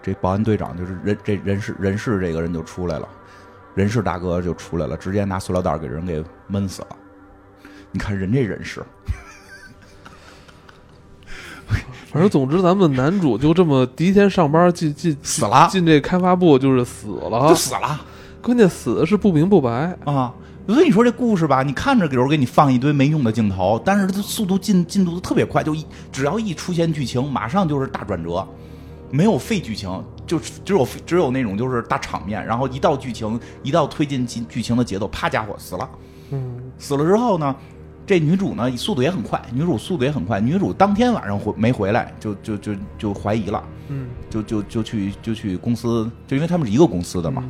[0.00, 3.08] 这保安队长就是人这人事人事这个人就出来了，
[3.76, 6.88] 人事大哥就出来了，直接拿塑料袋给人给闷死了。
[7.92, 8.82] 你看人这人事，
[12.10, 18.00] 反正总之，咱们男主就这么第一天上班进进死了进这开发部就是死了就，死了
[18.40, 19.96] 关键死的是不明不白。
[20.04, 20.32] 啊。
[20.66, 28.44] 所以你说这故事吧，你看着有时候给你放一堆没用的镜头，但是它速度进进度都特别快，就一只要一出现剧情，马上就是大转折，
[29.10, 35.88] 没有废剧情，就只有只有那种就是大场面，然后一到剧情一到推进剧剧情的节奏，啪家伙死了，
[36.30, 37.54] 嗯，死了之后呢，
[38.06, 47.44] 这女主呢速度也很快，女主速度也很快，女主当天晚上回没回来，就就就就怀疑了，嗯，就就就去就去公司，就因为他们是一个公司的嘛，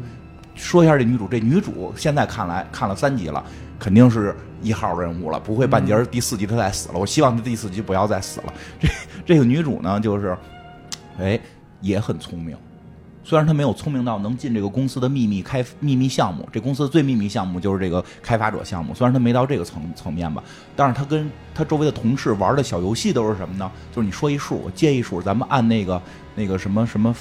[0.54, 3.44] 说一下这女主，这女主现在看来看了三集了，
[3.78, 6.98] 肯定是一号人物了，不会半截第四集她再死了。
[6.98, 8.52] 我希望她第四集不要再死了。
[8.80, 8.88] 这
[9.24, 10.36] 这个女主呢，就是，
[11.18, 11.38] 哎，
[11.80, 12.56] 也很聪明，
[13.24, 20.42] 虽然他没有聪明到能进这个公司的秘密开秘密项目，这公司最秘密项目就是这个开发者项目，虽然他没到这个层层面吧，
[20.76, 23.70] 但是他跟他周围的同事玩的小游戏都是什么呢？
[23.94, 26.00] 就是你说一数，我接一数，咱们按那个
[26.34, 27.14] 那个什么什么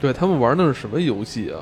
[0.00, 1.60] 对他们玩的是什么游戏啊？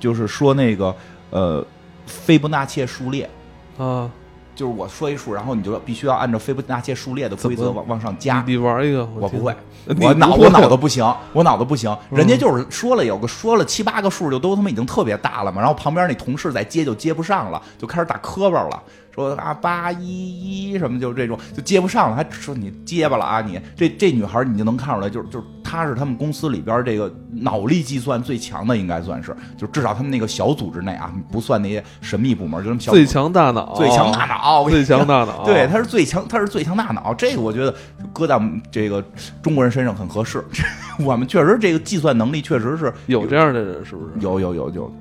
[0.00, 0.94] 就是说那个
[1.30, 1.66] 呃，
[2.04, 3.30] 斐波那契数列，
[3.78, 4.10] 啊，
[4.54, 8.42] 就是我说一数，然后你就必须要按照斐波那契数列的规则往往上加。
[8.46, 9.56] 你你玩一个，听我不会，
[10.00, 11.90] 我脑我脑子不行，我脑子不行。
[12.10, 15.60] 嗯人家就是说了有个说了七八个数，就都他妈已经特别大了嘛。
[15.60, 18.82] 然后旁边那同事再接就接不上了，就开始打磕巴了，
[19.14, 37.12] 说啊八一一什么就这种就接不上了，还说你结巴了啊你这这女孩你就能看出来，就是就是她是他们公司里边这个脑力计算最强的，应该算是，就至少他们那个小组织内啊，不算那些神秘部门，就他们小组最强大脑，最强大脑，最强大脑， 对，他是最强，他是最强大脑。
[37.14, 37.74] 这个我觉得
[38.12, 39.04] 搁在这个
[39.42, 40.44] 中国人身上很合适。
[41.00, 44.12] 我们确实这个计算能力确实是有这样的人是不是？
[44.20, 44.94] 有有有有，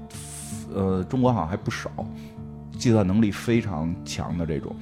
[0.74, 1.90] 呃，中国好像还不少，
[2.80, 4.76] 计算能力非常强的这种。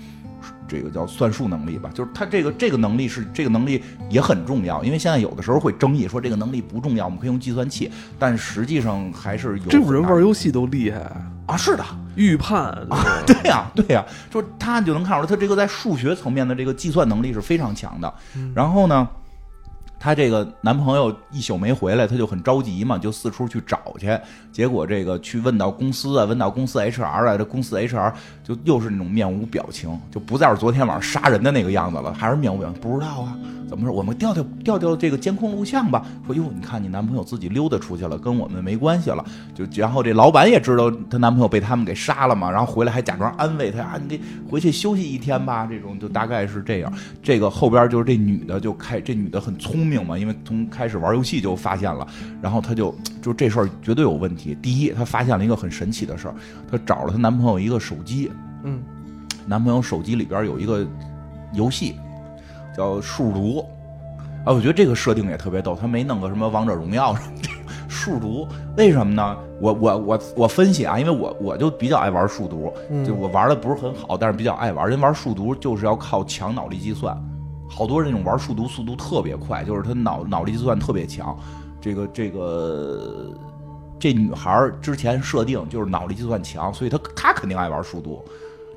[0.72, 11.00] 这个叫算术能力吧，就是他这个这个能力是这个能力也很重要，因为现在有的时候会争议说这个能力不重要，我们可以用计算器，但实际上还是有这种人玩游戏都厉害，
[11.46, 11.84] 啊，是的，
[12.16, 18.14] 预判啊，对呀、对呀、就是他就能看出来，他这个在数学层面的这个计算能力是非常强的。
[18.56, 19.06] 然后呢，
[20.02, 24.10] 她这个男朋友一宿没回来，她就很着急嘛，就四处去找去。
[24.52, 28.12] 结果这个去问到公司啊，问到公司 HR 啊，这公司 HR
[28.44, 33.38] 就又是那种面无表情，就不再是昨天晚上杀人的那个样子了，还是面无表情，不知道啊。
[33.70, 33.96] 怎么说？
[33.96, 36.06] 我们调调调调这个监控录像吧。
[36.26, 39.24] 说哟，你看你男朋友自己溜达出去了，跟我们没关系了。
[39.56, 45.66] 就然后这老板也知道她男朋友被他们给杀了嘛，然后回来还假装安慰她啊，你得回去休息一天吧。
[45.66, 46.92] 这种就大概是这样。
[47.24, 52.08] 这个后边就是这女的就开，这女的很聪明嘛，因为从开始玩游戏就发现了，
[52.42, 54.56] 然后她就就这事儿绝对有问题。
[54.62, 56.36] 第一，她发现了一个很神奇的事儿，
[56.70, 58.32] 她找了她男朋友一个手机，
[58.64, 58.82] 嗯，
[59.46, 60.86] 男朋友手机里边有一个
[61.54, 61.96] 游戏
[62.76, 63.66] 叫数独，
[64.46, 67.50] 啊，我觉得这个设定也特别逗，他没弄个什么王者荣耀什么的。
[67.88, 69.38] 数独为什么呢？
[69.60, 74.90] 我我我我分析啊，因为我我就比较爱玩数独，嗯就我玩的不是很好，但是比较爱玩。
[74.90, 77.16] 人玩数独就是要靠强脑力计算，
[77.74, 81.36] 好多人那种玩数独速度特别快，就是他脑脑力计算特别强。
[81.80, 83.34] 这个这个
[83.98, 88.22] 这女孩儿之前设定就是脑力计算强，所以她她肯定爱玩数独，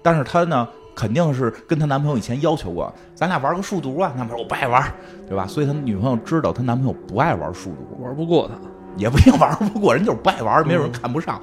[0.00, 4.94] 但是她呢肯定是跟她男朋友以前要求过，咱俩玩个数独啊，男朋友我不爱玩，
[5.28, 5.44] 对吧？
[5.46, 8.54] 所以她女朋友知道她男朋友不爱玩数独，玩不过他，
[8.96, 11.42] 也不一定玩不过，人就是不爱玩，没有人看不上。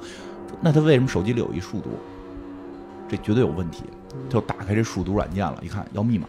[0.60, 1.90] 那她为什么手机里有一数独？
[3.08, 3.84] 这绝对有问题。
[4.28, 6.26] 就打开这数独软件了，一看要密码。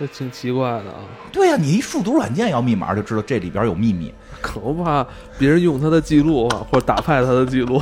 [0.00, 4.12] 这挺奇怪的啊，对呀、你一数独软件要密码，就知道这里边有秘密。
[4.40, 5.06] 可不怕
[5.38, 7.78] 别人用他的记录啊，或者打败他的记录，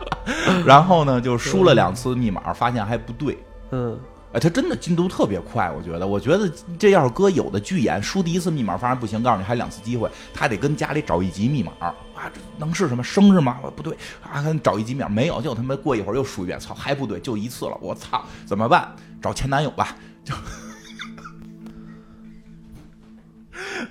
[0.66, 3.38] 然后呢，就输了两次密码，发现还不对。
[3.70, 3.98] 嗯，
[4.34, 6.06] 哎，他真的进度特别快，我觉得。
[6.06, 11.94] 我觉得这要是搁有的剧演，输第一次密码发现不行，告诉你还有两次机会，他得跟家里找一级密码啊，
[12.34, 13.58] 这能是什么生日吗？
[13.74, 18.94] 不对啊，跟找一级密码没有，就他妈过一会儿又输一遍，操，还不对，就一次了，我操，怎么办？
[19.22, 20.34] 找前男友吧，就。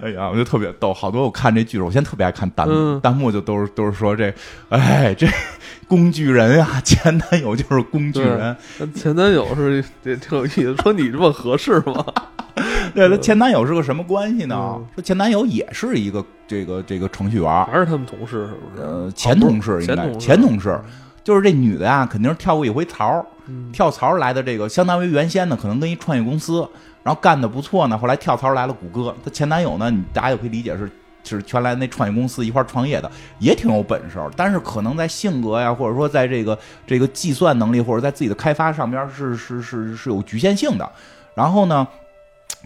[0.02, 3.02] 哎呀，我就特别逗，好多我看这剧，我现在特别爱看弹幕，嗯。
[3.02, 4.34] 弹幕就都是都是说这，
[4.70, 5.28] 哎，这
[5.88, 8.56] 工具人啊，前男友就是工具人，
[8.94, 12.06] 前男友是也挺有意思，说你这么合适吗？
[12.96, 14.56] 对，他前男友是个什么关系呢？
[14.78, 14.86] 嗯？
[14.96, 18.82] 说前男友也是一个这个这个程序员，还是他们同事是不是？
[18.82, 20.80] 呃，前同事应该前同事。
[21.24, 23.72] 就是这女的呀，肯定是跳过一回槽，嗯。
[23.74, 26.66] 跳槽来的这个，相当于原先呢可能跟一创业公司，
[27.06, 29.16] 然后干的不错呢，后来跳槽来了谷歌。
[29.24, 30.92] 她前男友呢，你大家也可以理解是。
[31.28, 40.88] 是全来那创业公司一块创业的，也挺有本事，但是可能在性格呀，或者说在这个这个计算能力，或者在自己的开发上边是是是是有局限性的。
[41.34, 41.88] 然后呢，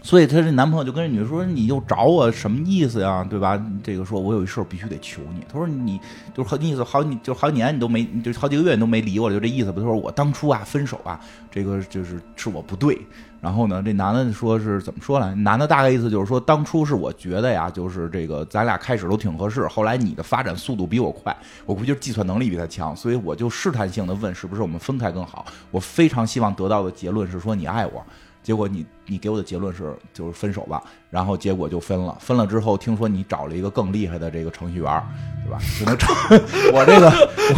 [0.02, 3.24] 所以她这男朋友就跟这女的说：“你又找我什么意思呀？
[3.28, 3.60] 对吧？
[3.82, 6.00] 这个说我有一事儿必须得求你。”他说：“你
[6.34, 12.98] 就是好意思好你就好几年你都没就好几个月你都没理我，就这意思吧。”他说：“我当初啊分手啊，这个就是是我不对。”
[13.40, 15.34] 然后呢，这男的说是怎么说呢？
[15.34, 21.34] 男的大概意思就是说，当初是我觉得呀，就是这个咱俩开始都挺合适，后来你的发展速度比我快，
[21.64, 25.46] 我估计就是计算能力比他强，所以我就试探性的问是不是我们分开更好。
[25.70, 28.04] 我非常希望得到的结论是说你爱我，
[28.42, 32.16] 结果你你给我的结论是就是分手吧，然后结果就分了。
[32.20, 35.02] 分了之后，听说你找了一个更厉害的这个程序员，
[35.44, 35.58] 对吧？
[35.76, 36.06] 只能找
[36.72, 37.10] 我这个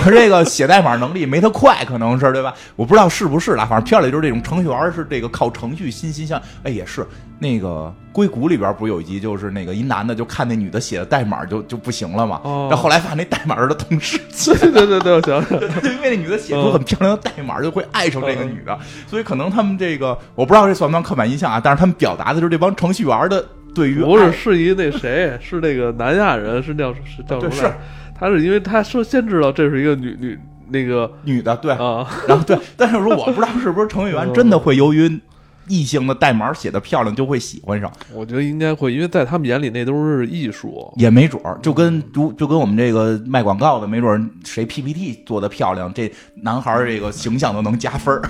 [0.05, 2.55] 我这个写代码能力没他快，可能是对吧？
[2.75, 7.07] 我不知道是不是啦，反正片里就是这种程序员是这个靠程序欣欣向，哎，也是
[7.39, 15.61] 那个硅谷里边不是有一集就是那个一男的就看那女的写的代码就就不行了嘛，哦然后后来发现那代码是他同事 对对对对，我想想，
[15.93, 27.79] 因为那女的写出很漂亮的代码，就会爱上这个女的，所以可能他们这个我不知道这算不算刻板印象啊，但是他们表达的就是这帮程序员的对于不是是一那谁，是那个南亚人，是叫是叫什么来？
[28.19, 35.21] 他是因为他说先知道这是一个女女那个女的，对，啊，然后对，但是说我不知道是不是程序员真的会由于
[35.69, 40.93] 异性的代码写的漂亮就会喜欢上，我觉得应该会，因为在他们眼里那都是艺术。
[40.97, 48.23] 也没准儿，就跟如就跟我们这个卖广告的，没准儿谁 PPT 做的漂亮，这男孩儿这个形象都能加分儿。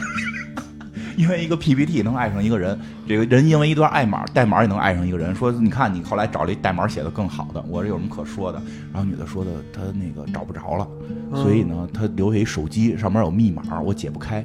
[1.17, 5.35] 因为一个 PPT 能爱上一个人，这个人因为一段爱码代码也能爱上一个人。
[5.35, 8.61] 说你看你后来找了一代码写的更好的，我这有什么可说的？
[8.93, 10.89] 然后女的说的她那个找不着了，
[11.35, 14.45] 所以呢她留下一手机，上面有密码，我解不开。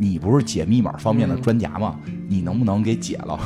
[0.00, 1.98] 你不是解密码方面的专家吗？
[2.28, 3.38] 你能不能给解了？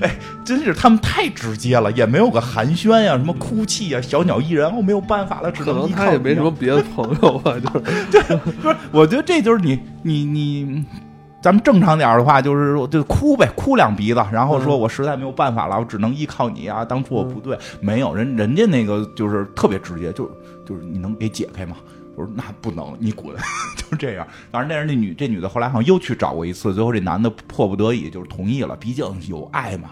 [0.00, 7.80] 哎，真是他们太直接了，也没有个寒暄呀，什么哭泣呀，小鸟依人，我没有办法了，只可能他也没什么别的朋友吧，就是。
[8.10, 10.84] 对不是，我觉得这就是你你你，
[11.42, 20.30] 咱们正常点儿的话，就是就哭呗，哭两鼻子，然后说嗯我实在没有办法了，我只能依靠你啊，当初我不对，没有人人家那个就是特别直接，就是
[20.66, 21.76] 就是你能给解开吗？
[22.16, 23.36] 我说那不能，你滚，
[23.76, 24.26] 就这样。
[24.50, 29.90] 当然，那是那女这女的后来好像又去找过一次，最后这男的迫不得已就是同意了，毕竟有爱嘛，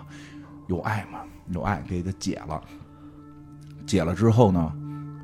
[0.66, 2.60] 有爱嘛，有爱给他解了。
[3.86, 4.72] 解了之后呢，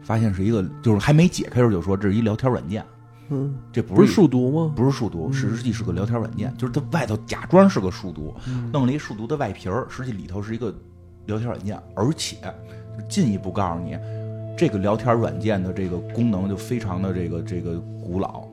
[0.02, 2.84] 发现是一个就是还没解开的时候就说这是一聊天软件。
[3.30, 4.72] 嗯，这不是数独吗？
[4.76, 8.34] 不是数独，实际是个聊天软件，就是它外头假装是个数独，
[8.70, 10.74] 弄了一数独的外皮儿，实际里头是一个
[11.24, 12.36] 聊天软件，而且
[12.98, 13.96] 就进一步告诉你，
[14.56, 18.44] 这个聊天软件的这个功能就非常的这个这个古老，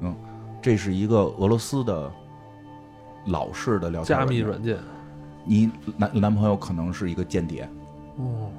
[0.00, 0.14] 嗯，
[0.62, 2.10] 这是一个俄罗斯的
[3.26, 4.78] 老式的聊天加密软件。
[5.44, 7.68] 你男男朋友可能是一个间谍，
[8.16, 8.50] 哦，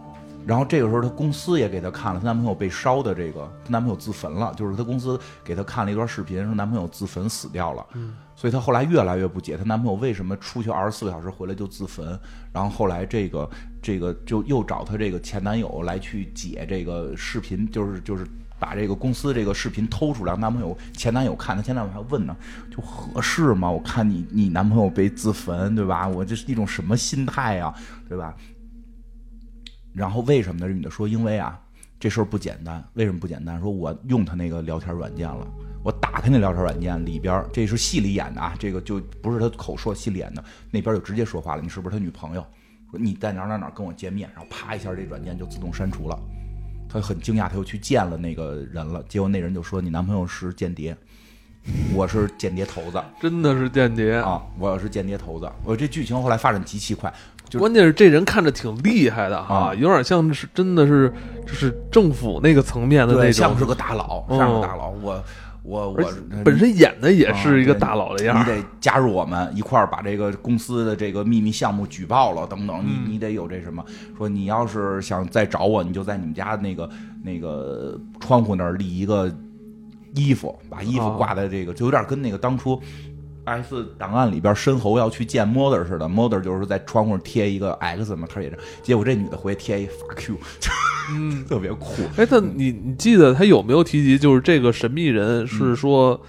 [0.45, 7.85] 然后这个时候，她公司也给她看了她男朋友被烧的这个，她男朋友自焚了，就是她公司给她看了一段视频，说男朋友自焚死掉了。
[7.95, 8.13] 嗯，
[8.45, 12.07] 所以她后来越来越不解，她男朋友为什么出去二十四个小时回来就自焚？
[12.53, 13.49] 然后后来这个
[13.81, 18.23] 这个就又找她这个前男友来去解这个视频，就是就是
[18.59, 22.37] 把这个公司这个视频偷出来，男朋友前男友看，她前男友还问呢，
[22.69, 23.67] 就合适吗？
[23.71, 26.07] 我看你你男朋友被自焚，对吧？
[26.07, 27.73] 我这是一种什么心态呀，
[28.07, 28.35] 对吧？
[29.91, 30.67] 然后为什么呢？
[30.67, 31.59] 这女的说，因为啊，
[31.99, 32.83] 这事儿不简单。
[32.93, 33.59] 为什么不简单？
[33.59, 35.47] 说我用他那个聊天软件了，
[35.85, 42.43] 我打开那聊天软件里边，这是戏里演的啊，这个就不是他口说，戏里演的，那边就直接说话了，你是不是他女朋友？
[42.89, 46.19] 说你在哪儿哪哪跟我见面，然后啪一下，这软件就自动删除了。
[46.89, 50.97] 他很惊讶，他又去见了那个人了，结果那人就说你男朋友是间谍，
[51.93, 54.15] 我是间谍头子 真的是间谍。
[54.15, 55.47] 啊，我是间谍头子。
[55.63, 57.13] 我这剧情后来发展极其快，
[57.47, 61.13] 就关键是这人看着挺厉害的哈，啊有点像是真的是
[61.45, 64.89] 就是政府那个层面的那，种像，是个大佬，哦像是个大佬。
[64.89, 65.23] 我
[65.65, 66.13] 我我
[66.43, 68.39] 本身演的也是一个大佬的样儿。
[68.39, 72.77] 你得加入我们一块儿把这个公司的这个秘密项目举报了，等等。
[72.81, 73.83] 嗯你你得有这什么？
[74.17, 76.89] 说你要是想再找我，你就在你们家那个
[77.23, 79.33] 那个窗户那儿立一个
[80.13, 82.79] 衣服，把衣服哦挂在这个，就有点跟那个当初。
[83.45, 88.57] X 档案里边，申猴要去见 Mother 似的，Mother 就是在窗户上贴一个 X 嘛，他也是。
[88.83, 90.37] 结果这女的回来贴一 fuck you，
[91.11, 92.03] 嗯，特别酷。
[92.17, 96.19] 哎，但你你记得他有没有提及，就是这个神秘人是说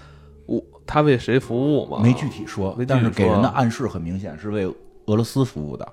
[0.45, 1.99] 我他为谁服务吗？
[2.03, 4.67] 没具体说但是给人的暗示很明显，是为
[5.07, 5.93] 俄罗斯服务的，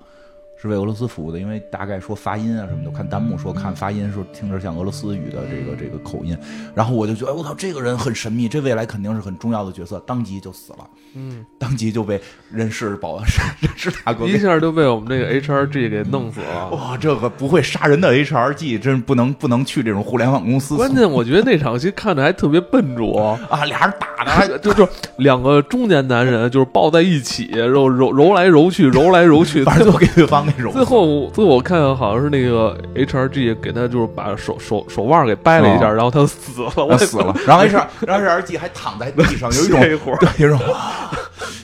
[0.64, 6.38] 是为俄罗斯服务的，因为大概说发音啊什么的，看弹幕说看发音说听着像俄罗斯语的这个这个口音，
[6.74, 12.18] 然后我就觉得，哎我操，这个人很神秘，这未来肯定是很重要的角色，当即就死了，嗯，当即就被
[12.50, 13.26] 人事保安
[13.60, 14.40] 人事大哥一。
[14.40, 16.70] 下就被我们这个 HRG 给弄死了。
[16.70, 24.88] 哇，这个不会杀人的 HRG 真不能不能去这种互联网公司关键我觉得那场戏看着还特别笨拙， 啊，俩人打的 还就就
[25.18, 30.72] 两个中年男人就是抱在一起，揉揉揉来揉去，揉来揉去，反正就给对方那种。
[30.74, 35.94] 最后，最后我看好像是那个 HRG 给他就是把手手手腕给掰了一下，哦。
[35.94, 40.18] 然后他死了，我死了，然后 HR 然后 HRG 还躺在地上，有一种 这会儿。
[40.20, 41.12] 对，有一种啊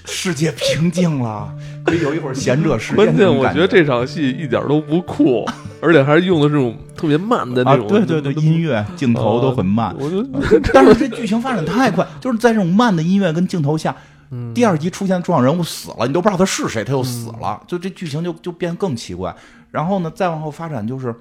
[0.06, 1.50] 世界平静了，
[1.86, 5.46] 可以有一会儿闲者时间关键我觉得这场戏一点都不酷，
[5.82, 10.22] 而且还是用的这种特别慢的那啊，种，对对对，音乐镜头都很慢，我就
[10.74, 13.96] 但是这剧情发展太快，就是在这种慢的音乐跟镜头下，
[14.32, 19.36] 嗯第二集出现重要人物死了，你都不知道他是谁，他又死了，就这剧情就就变更奇怪。
[19.72, 21.14] 然后呢，再往后发展就是，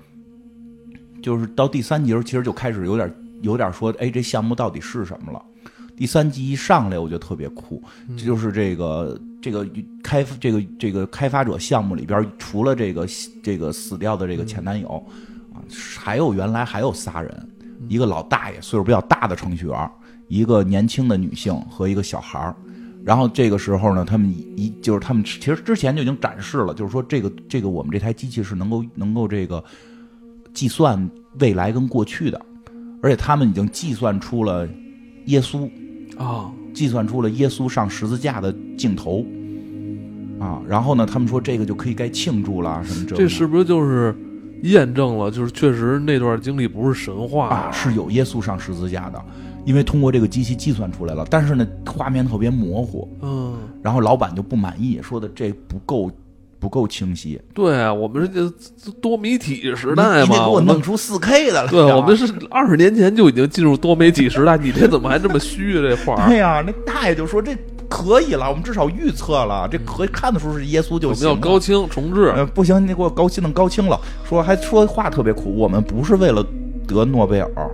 [1.23, 5.43] 就是到第三集的时候，其实就开始有点有点说，哎，这项目到底是什么了？
[5.97, 7.83] 第三集一上来我就特别酷，
[8.17, 9.67] 这就是这个这个
[10.03, 13.07] 开这个这个开发者项目里边，除了这个
[13.43, 14.89] 这个死掉的这个前男友
[15.53, 15.59] 啊，
[15.99, 17.49] 还有原来还有仨人，
[17.89, 19.91] 一个老大爷岁数比较大的程序员，
[20.29, 22.55] 一个年轻的女性和一个小孩儿。
[23.05, 29.63] 然后这个时候呢，他们一就是他们其实之前就已经展示了，就是说这个这个我们这台机器是能够能够这个
[30.53, 32.41] 计算未来跟过去的，
[33.03, 34.69] 而且他们已经计算出了
[35.27, 35.71] 耶稣，
[36.19, 39.25] 啊，计算出了耶稣上十字架的镜头，
[40.39, 44.15] 啊，然后呢，他们说这个就可以该庆祝了，什么这这是不是就是
[44.65, 49.25] 验证了，就是确实那段经历不是神话啊是有耶稣上十字架的，
[49.69, 56.11] 因为通过这个机器计算出来了，但是呢，画面特别模糊，嗯，然后老板就不满意，说的这不够
[56.59, 58.51] 不够清晰，对啊，我们是这
[58.83, 65.83] 这多媒体时代嘛，你得给我弄出四 K 的来，对，我们是二十年前就已经进入多媒体时代，你这怎么还这么虚啊？
[65.83, 67.55] 这画对呀、那大爷就说这
[67.91, 71.43] 可以了，我们至少预测了，这可以看得出是耶稣就行我们。
[71.45, 74.01] 要高清重置，呃，不行，你给我高清弄高清了。
[74.27, 76.43] 说还说话特别苦，我们不是为了
[76.87, 77.71] 得诺贝尔，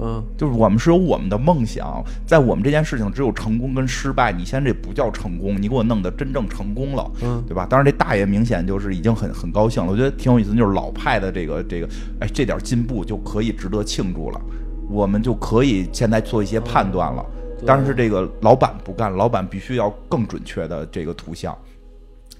[0.00, 4.32] 嗯，就是我们是有我们的梦想，在我们这件事情只有成功跟失败。
[4.32, 7.66] 你现在这不叫成功，你给我弄得真正成功了，嗯对吧？
[7.68, 11.88] 当然，这大爷明显就是已经很很高兴了，我觉得挺有意思，就是老派的这个这个，
[12.20, 14.40] 哎，这点进步就可以值得庆祝了，
[14.88, 17.24] 我们就可以现在做一些判断了。
[17.58, 21.56] 对但是这个老板不干，老板必须要更准确的这个图像。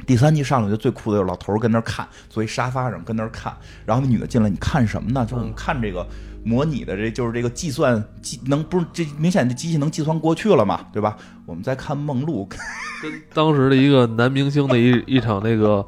[0.09, 3.55] 第三集上来就最酷的就是老头儿跟那儿看，坐一沙发上跟那儿看，
[3.85, 5.23] 然后那女的进来，你看什么呢？
[5.27, 6.07] 就是我们看这个
[6.43, 11.15] 模拟的这就是这个计算机能不是这明显这机器能计算过去了嘛，对吧？
[11.45, 12.49] 我们在看梦露，
[13.03, 15.87] 跟当时的一个男明星的一一场那个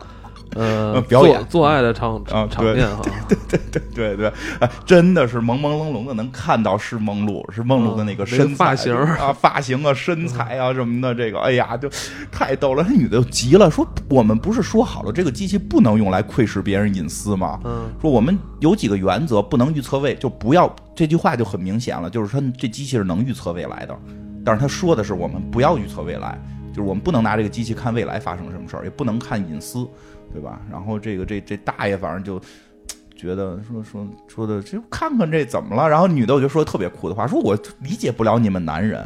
[0.55, 11.88] 呃呃表演做做爱的场啊场面哈，对对对对对，哎，真的是朦朦胧胧的能看到是梦露，是梦露的那个身材、发型啊、发型啊、身材啊什么的，这个哎呀，就
[12.32, 12.84] 太逗了。
[12.88, 17.61] 那女的就急了，说我们不是说好了这个机器不能用来窥视别人隐私吗？
[17.64, 23.96] 嗯说我们有几个原则，不能预测未，就不要这句话就很明显了，就是说这机器是能预测未来的，
[24.44, 26.38] 但是他说的是我们不要预测未来，
[26.72, 29.86] 就是我们不能拿这个机器看未来发生什么事儿，也不能看隐私，
[30.33, 30.61] 对吧？
[30.70, 32.41] 然后这个这这大爷反正就。
[33.16, 35.87] 觉得说说说的，就看看这怎么了？
[35.87, 38.99] 然后女的我就说特别酷的话，说我理解不了你们男人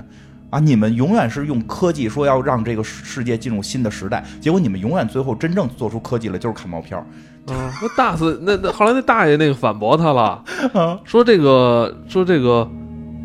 [0.50, 7.04] 啊，你们永远是用科技说要让这个世界进入新的时代，结果你们永远最后真正做出科技来就是看毛片儿。
[7.52, 10.44] 啊，那大四那那后来那大爷那个反驳他了，
[10.74, 12.70] 啊说这个说这个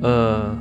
[0.02, 0.58] 呃。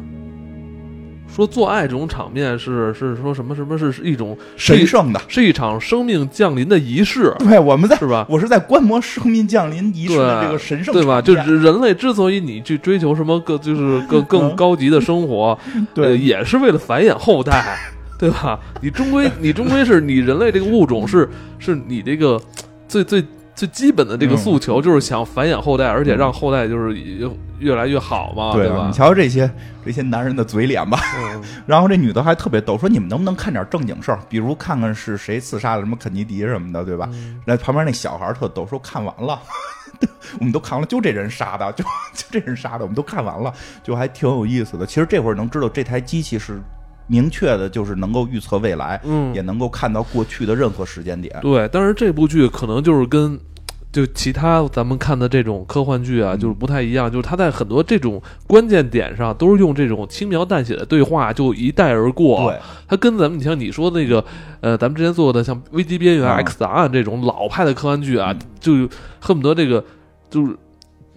[1.39, 8.27] 说做爱这种场面是是说什么什么是是一种神圣的，是一场生命降临的仪式，对，我们在是吧？
[8.29, 11.23] 我是在观摩生命降临仪式的这个神圣对吧？
[11.23, 17.79] 就是人类之所以你去追求什么更就是更更高级的生活，呃，对也是为了繁衍后代，
[18.19, 18.59] 对吧？
[18.81, 21.31] 你终归你终归是你人类这个物种是
[21.61, 22.41] 是你这个
[22.89, 23.23] 最最
[23.59, 27.29] 最基本的这个嗯诉求，就是想繁衍后代，而且让后代就是越
[27.59, 28.93] 越来越好嘛，对吧你？
[28.93, 29.51] 瞧这些
[29.85, 31.01] 这些男人的嘴脸吧。
[31.17, 37.09] 嗯 然后这女的还特别逗，说你们能不能看点正经事儿，比如看看是谁刺杀了什么肯尼迪什么的，对吧？
[37.13, 39.43] 嗯那旁边那小孩特逗，说看完了，
[40.39, 41.83] 我们都看完了，就这人杀的， 就
[42.15, 43.53] 就这人杀的，我们都看完了，
[43.83, 44.87] 就还挺有意思的。
[44.87, 46.63] 其实这会儿能知道这台机器是
[47.09, 51.35] 明确的，就是能够预测未来，嗯也能够看到过去的任何时间点。
[51.43, 53.39] 对，但是这部剧可能就是跟
[53.91, 62.51] 就其他咱们看的这种科幻剧啊，嗯就是不太一样，就是它在很多这种关键点上都是用这种轻描淡写的对话就一带而过。
[62.51, 64.23] 对，它跟咱们你像你说的那个
[64.61, 68.87] 呃，咱们之前做的像《危机边缘》嗯 X 档案这种老派的科幻剧啊，就
[69.21, 69.83] 恨不得这个
[70.29, 70.55] 就是。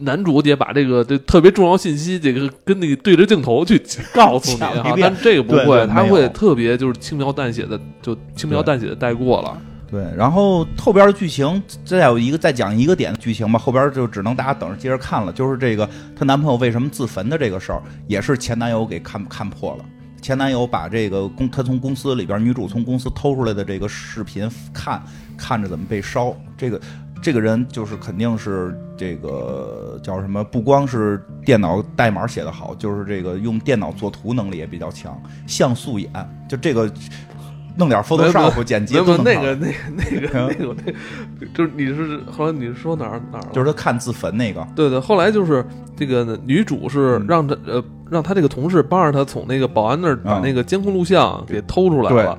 [0.01, 3.81] 男主得把这个这特别重要信息，这个跟那个对着镜头去
[4.13, 9.57] 告诉你哈，讲一遍但这个不会，他会特别就是轻描淡写的，就轻描淡写的带过了。
[9.89, 15.33] 对，然后后边的剧情再有一个再讲一个点的剧情吧，后边就只能大家等着接着看了。
[15.33, 19.85] 就是这个她男朋友为什么自焚的这个事儿，也是前男友给看看破了。
[20.21, 25.03] 前男友把这个公他从公司里边女主从公司偷出来的这个视频看
[25.35, 26.79] 看着怎么被烧，这个
[27.21, 30.43] 这个人就是肯定是这个叫什么？
[30.43, 36.09] 不光是电脑代码写得好，就是这个用电脑作图能力也比较强，像素眼，
[36.49, 36.91] 就这个
[37.77, 43.45] 弄点 Photoshop 剪辑都那个那个那个那个那个，就是你是后来你是说哪儿哪儿？
[43.53, 45.65] 就是他看自焚那个，对对，后来就是
[45.95, 52.37] 这个女主是嗯让他呃让他这个同事帮着他从那个保安那儿把嗯那个监控录像给偷出来对了，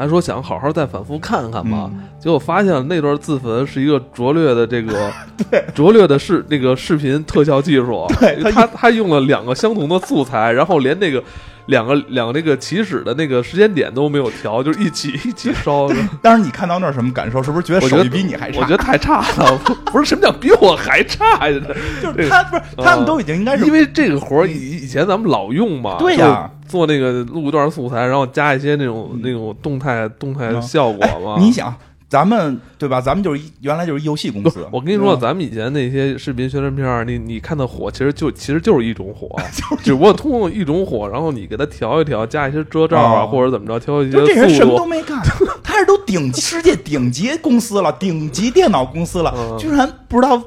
[0.00, 5.10] 还说想好好再反复看看嘛，嗯结果发现那段自焚是一个拙劣的这个
[5.74, 11.22] 拙劣的视那个视频特效技术，对他他他用了两个相同的素材，然后连那个。
[11.66, 15.88] 两个两个那个起始的那个时间点都没有调，就是一起一起烧。
[16.22, 17.42] 当时你看到那儿什么感受？
[17.42, 18.60] 是不是觉得手艺比你还差？
[18.60, 21.60] 我觉得太差了，不不是什么叫比我还差呀？
[22.02, 31.36] 就是他不是他们都已经应该是因为这个活儿以以前咱们老用嘛，对呀做那个录一段素材，然后加一些那种那种动态动态嗯效果嘛。
[31.38, 31.74] 你想
[32.10, 33.00] 咱们对吧？
[33.00, 34.66] 咱们就是一原来就是一游戏公司。
[34.72, 39.28] 我跟你说，咱们以前那些视频宣传片，你你看的火，其实就其实就是一种火，
[39.80, 44.66] 只不过通过一种火，然后你给它调一调，加一些遮罩啊，哦或者怎么着，调一些就这人什。
[44.66, 45.20] 么都没干，
[45.62, 50.42] 他是都顶世界顶级公司了，顶级电脑公司了，嗯居然不知道。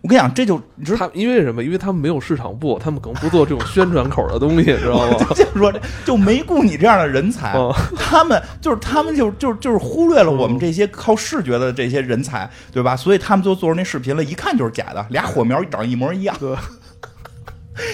[0.00, 1.62] 我跟你讲，这就你知道，他因为什么？
[1.62, 5.16] 因为他们没有市场部，他们可能不做这种宣传口的东西，知道吗？
[5.34, 5.72] 就是说
[6.04, 12.96] 就没雇你这样的人才，哦他们就是他们就就就是忽略了我们这些靠视觉的这些人才，对吧？
[12.96, 16.54] 所以他们就做出那视频了，一看就是假的，俩火苗长一模一样，对，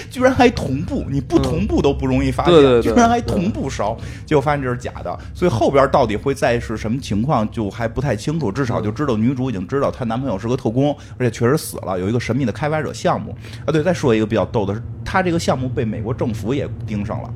[0.09, 13.71] 居然还同步，你不同步都不容易发现，对对对居然还同步烧，结果发现这是假的，所以后边到底会再是什么情况就还不太清楚，至少就知道女主已经知道她男朋友是个特工，而且确实死了，有一个神秘的开发者项目啊。
[13.71, 17.33] 对，再说一个比较逗的是，他这个项目被美国政府也盯上了。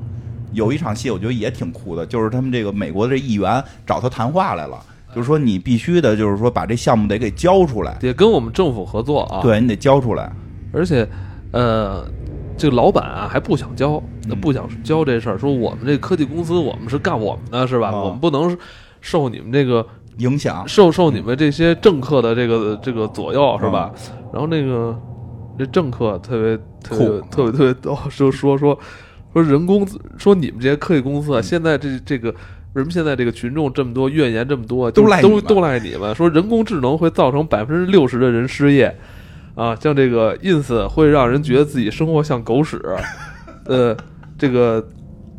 [0.52, 4.84] 有一场戏，我觉得也挺酷的，就是他们这个美国的这议员找他谈话来了，
[5.14, 10.32] 就是说你必须的，就是说把这项目得给交出来，得跟我们政府合作啊。，对你得交出来。
[10.74, 11.08] 而且，
[11.52, 12.04] 呃，
[12.60, 17.90] 这个老板啊还不想交，那嗯不想交这事儿，说我们这科技公司我们是干我们的，是吧？
[17.92, 18.56] 哦我们不能
[19.02, 19.84] 受你们这个
[20.18, 23.92] 影响受受你们这些政客的这个这个左右，是吧？
[23.96, 24.96] 嗯然后那个
[25.58, 28.78] 这政客特别特别酷特别特别逗，就说说
[29.34, 29.88] 说人工
[30.18, 32.36] 说你们这些科技公司啊，现在这这个。
[32.74, 36.14] 为什么现在这个群众这么多怨言这么多，都都赖你们都赖你们？
[36.14, 38.96] 说人工智能会造成百分之六十的人失业，
[39.60, 42.82] 啊，像这个 ins 会让人觉得自己生活像狗屎，
[43.68, 43.94] 呃，
[44.38, 44.82] 这个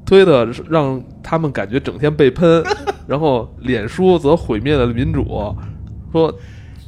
[0.04, 2.62] 推特让他们感觉整天被喷，
[3.06, 5.56] 然后脸书则毁灭了民主，
[6.12, 6.30] 说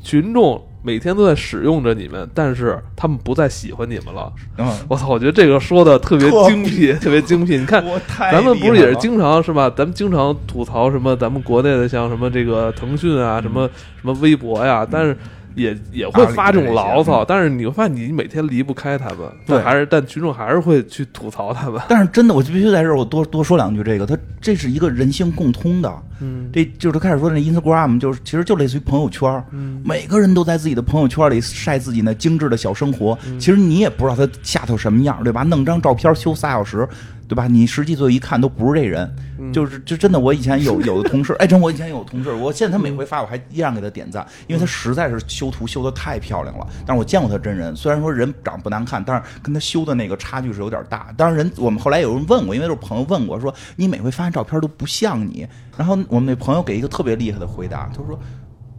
[0.03, 4.31] 群众每天都在使用着你们，但是他们不再喜欢你们了。
[4.59, 7.57] 嗯，我操，我觉得这个说的特别精辟，特别精辟。
[7.57, 7.83] 你看，
[8.31, 9.73] 咱们不是也是经常是吧？
[9.75, 11.17] 咱们经常吐槽什么？
[11.17, 13.67] 咱们国内的像什么这个腾讯啊，什么
[14.01, 15.17] 什么微博呀，但是
[15.55, 17.25] 也也会发这种牢骚。
[17.25, 21.81] 但是你会发现，你每天离不开他们，对还是但群众还是会去吐槽他们。
[21.89, 23.83] 但是真的，我就必须在这儿我多多说两句。
[23.83, 25.93] 这个，他这是一个人性共通的。
[26.25, 33.19] 嗯这就是他开始说的那 Instagram，就是其实就类似于朋友圈，嗯每个人都在自己的朋友圈里晒自己那精致的小生活。
[33.27, 35.43] 嗯其实你也不知道他下头什么样，对吧？
[35.43, 36.89] 弄张照片修仨小时，
[37.33, 37.47] 对吧？
[37.47, 40.21] 你实际最后一看都不是这人，嗯就是就真的。
[40.21, 46.67] 我以前有有的同事，哎，真我以前有同事，我现在他每回发我还依然给他点赞，因为他实在是修图修的太漂亮了。
[46.85, 51.11] 但是我见过他真人，虽然说人长不难看，但是跟他修的那个差距是有点大。
[51.17, 55.49] 当然人我们后来有人问我，因为都是朋友问我说，你每回发照片都不像你。
[55.79, 58.19] 然后我们那朋友给一个特别厉害的回答，他说。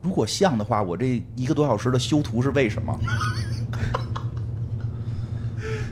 [0.03, 2.99] 如果像的话，我这一个多小时的修图是为什么？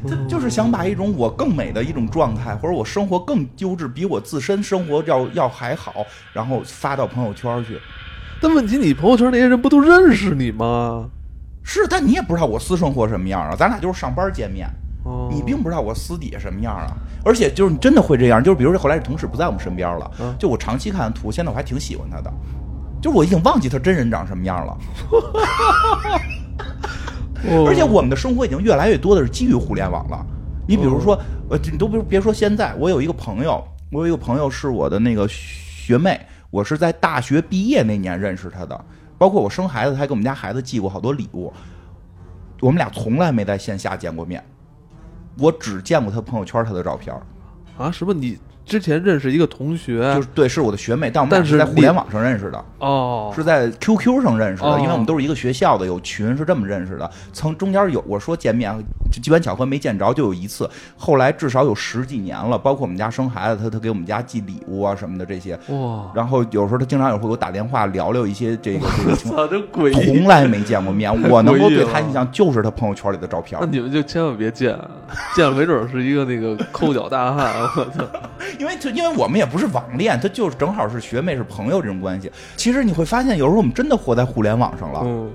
[0.08, 7.80] 他就是想把一种我更美的一种状态，或者我生活更优质，比我自身生活要要还好，然后发到朋友圈去。
[8.42, 11.10] 但问题，你朋友圈那些人不都认识你吗？
[11.64, 14.68] 是，但你也不知道我私生活什么样啊，咱俩就是上班见面，
[15.04, 16.88] 哦，你并不知道我私底下什么样啊。
[17.24, 22.34] 而且就是你真的会这样，就是比如说后来这同事不在我们身边了，嗯就我长期看图，现在我还挺喜欢他的，
[23.00, 24.76] 就是我已经忘记他真人长什么样了。
[27.50, 30.26] 哦而且我们的生活已经越来越多的是基于互联网了。
[30.68, 31.20] 你比如说，
[31.50, 33.62] 呃，你都别别说现在，我有一个朋友，
[33.92, 36.20] 我有一个朋友是我的那个学妹，
[36.50, 38.86] 我是在大学毕业那年认识她的。
[39.18, 41.52] 包括我生孩子，她还给我们家孩子寄过好多礼物。
[42.62, 44.44] 我们俩从来没在线下见过面，
[45.38, 47.14] 我只见过她朋友圈她的照片，
[47.78, 48.14] 啊，什么？
[48.14, 48.38] 你
[48.72, 52.66] 之前认识一个同学，就是对，是我的学妹，但我们俩是在互联网上认识的。
[52.80, 57.12] 哦，是在 QQ 上认识的，哦因为我们都是一个学校的，有群是这么认识的。
[57.34, 58.74] 曾中间有我说见面，
[59.12, 60.70] 就机缘巧合没见着，就有一次。
[60.96, 65.60] 后来至少有十几年了，包括我们家生孩子，他他给我们家寄礼物啊什么的这些。
[65.68, 69.46] 哇，然后有时候他经常也会给我打电话聊聊一些这个 这个情况。
[69.46, 70.32] 操，真诡异从。
[70.32, 74.80] 来没见过面，我能够 对他印象就是他朋友圈里的照片那，你们就千万别见，
[75.36, 77.54] 见了没准是一个那个抠脚大汉。
[77.76, 78.06] 我操！
[78.62, 82.32] 因为就因为我们也不是网恋，他就是正好是学妹是朋友这种关系。
[82.56, 85.02] 其实你会发现，有时候我们真的活在互联网上了。
[85.04, 85.32] 嗯，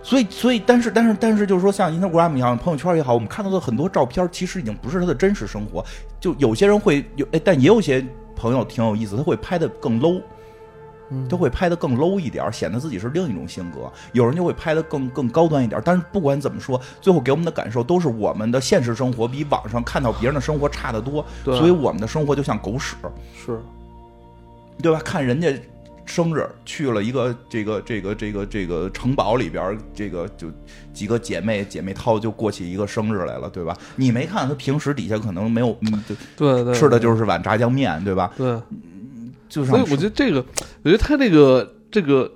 [0.00, 5.84] 所以，所以，但是，但是，但是，就是说，像 Instagram 一样，朋友圈也好，我们看到的很多照片，其实已经不是他的真实生活。
[6.20, 10.22] 就有些人会有，哎，但也有些朋友挺有意思，他会拍的更 low，
[11.10, 13.90] 嗯他会拍的更 low 一点，显得自己是另一种性格。
[14.12, 15.80] 有人就会拍的更更高端一点。
[15.84, 22.96] 但是不管怎么说，最后给我们的感受都是我们的现实生活比网上看到别人的生活差得多，对所以我们的生活就像狗屎。
[23.34, 23.58] 是，
[24.82, 25.00] 对吧？
[25.04, 25.52] 看人家
[26.04, 30.48] 生日去了一个这个这个这个这个城堡里边，这个就
[30.92, 33.76] 几个姐妹姐妹淘就过起一个生日来了，对吧？
[33.96, 38.32] 你没看他平时底下可能没有，嗯，就对对，吃的就是碗炸酱面，对吧？
[38.36, 38.60] 对。
[39.48, 40.44] 就所以我觉得这个，
[40.82, 42.30] 我觉得他这个这个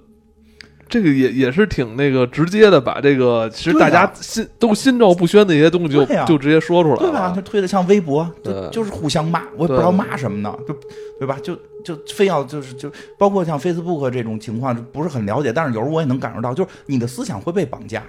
[0.89, 7.29] 这个也也是挺那个直接的，把这个其实大家心、都心照不宣的一些东西就就直接说出来了对吧？
[7.29, 7.43] 了就。
[7.43, 8.29] 推的像微博，
[8.71, 10.77] 就是互相骂，我也不知道骂什么呢，就
[11.19, 11.37] 对吧？
[11.43, 18.05] 就就非要就是就包括像 Facebook 这种情况，不是很了解，但是有时候我也能感受到，就是你的思想会被绑架，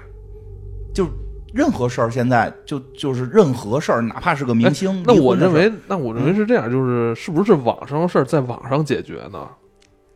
[0.93, 1.07] 就
[1.53, 9.47] 任何事儿现在就就是任何事儿，哪怕是个明星，哎那我认为，那我认为是这样，就是是不是网上的事儿在网上解决呢？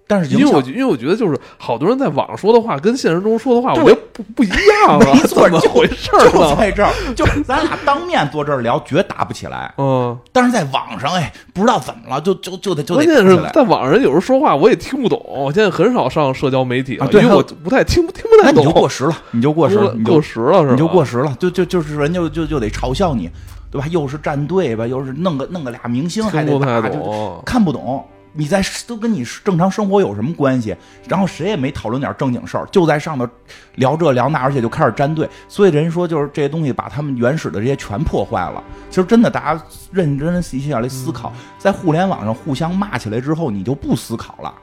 [0.07, 6.55] 但是因为我因为我觉得就是好多人在网上说的话跟现实中说的话，我对觉得不不一样了，没错就怎么回事儿就呢？
[6.55, 9.73] 在这儿，就咱俩当面坐这儿聊，绝打不起来。
[9.77, 13.35] 嗯，但是在网上，哎，不知道怎么了，就就就得就得关键是。
[13.53, 18.65] 在网上人有时候说话我也听不懂，我现在很少上社交媒体了，啊对因为我不太听不听不那你太懂。
[18.65, 20.71] 就过时了，你就过时了，你就过时了是吧？
[20.71, 23.27] 你就过时了，就就就是人就就就得嘲笑你，
[23.71, 23.87] 对吧？
[23.87, 27.41] 又是站队吧，又是弄个弄个俩明星，还得听不。
[27.43, 28.05] 看不懂。
[28.37, 30.75] 你在都跟你正常生活有什么关系？
[31.07, 33.27] 然后谁也没讨论点正经事儿，就在上头
[33.75, 35.27] 聊这聊那，而且就开始站队。
[35.47, 38.61] 所以人说就是这些东西把他们原始的这些全破坏了。
[38.89, 44.53] 其实真的，大家认真细细下来思考，在互联网上互相骂起来之后，你就不思考了。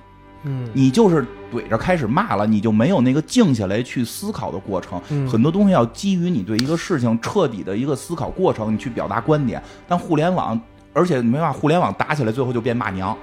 [0.44, 5.00] 嗯，你就是怼着开始骂了，你就没有那个静下来去思考的过程。
[5.26, 9.62] 很多东西要基于你对一个事情彻底的一个思考过程，你去表达观点。
[9.88, 10.60] 但互联网，
[10.92, 13.16] 而且没办法，互联网打起来最后就变骂娘。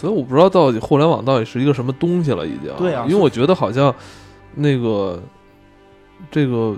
[0.00, 2.74] 所以我不知道到底互联网到底是一个什么东西了，已经。
[2.78, 3.94] 对啊因为我觉得好像
[4.54, 5.22] 那个
[6.30, 6.74] 这个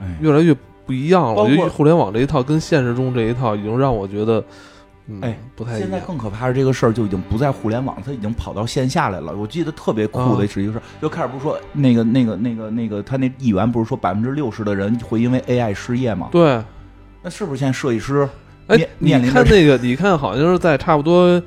[0.00, 0.52] 哎，越来越
[0.84, 1.36] 不一样了。
[1.36, 4.42] 包括我觉得互联网这一套跟现实中这一套已经让我觉得，
[5.06, 5.82] 嗯，哎，不太一样。
[5.82, 9.32] 现在更可怕是这个事儿就已经不在互联网，它已经跑到线下来了。
[9.36, 16.28] 我记得特别酷的啊是一个事儿，就开始不是说那个那个那个那个他那议员不是说百分之六十的人会因为 AI 失业吗？
[16.32, 16.60] 对，
[17.22, 18.28] 那是不是现在设计师
[18.68, 21.40] 哎，你看那个，你看好像是在差不多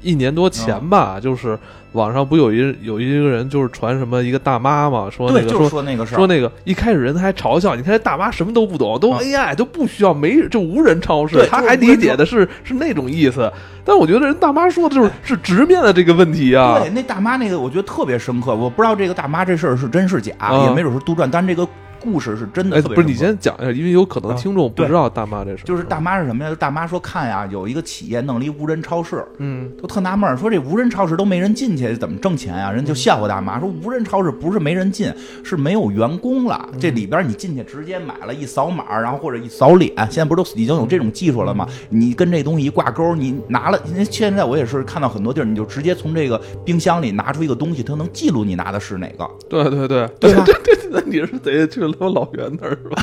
[0.00, 1.58] 一年多前吧，就是
[1.92, 13.52] 网上不有一有一个人就是传什么一个大妈嘛，说那对，就是个说说那个事儿，说那个一开始人还嘲笑，你看这大妈什么都不懂，都啊 AI 都不需要，没就无人超市对，他还理解的是是那种意思。
[13.84, 21.66] 但我觉得人大妈说的就是是直面的这个问题啊对，，那大妈那个我觉得特别深刻，我不知道这个大妈这事儿是真是假，啊也没准是杜撰，但这个
[22.02, 26.50] 故事是真的哎，特别不是你先讲一下，因为有可能啊听众不知道大妈这事儿，就是大妈是什么呀？
[26.50, 32.70] 就大妈说看呀，有一个企业弄了一无人超市，嗯都特纳闷儿，说这无人超市都没人进去，怎么挣钱呀？
[32.72, 35.12] 人就笑话大妈说，无人超市不是没人进，
[35.44, 36.68] 是没有员工了。
[36.80, 41.66] 这里边你进去直接买了一扫码，然后或者一扫脸，现在不是都已经有这种技术了吗？
[41.90, 43.78] 你跟这东西一挂钩，你拿了，
[44.10, 49.28] 现在我也是看到很多地儿，你就直接从这个冰箱里拿出一个东西，它能记录你拿的是哪个。
[49.48, 53.02] 对对对对吧对 对，那你是得去他妈老袁那儿是吧？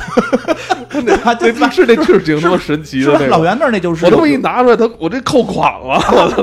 [1.04, 1.16] 那
[1.58, 3.04] 那是那确实挺他妈神奇？
[3.04, 3.26] 的那个。
[3.28, 5.98] 老袁那儿那就是我他有妈一拿出来，他我这扣款了，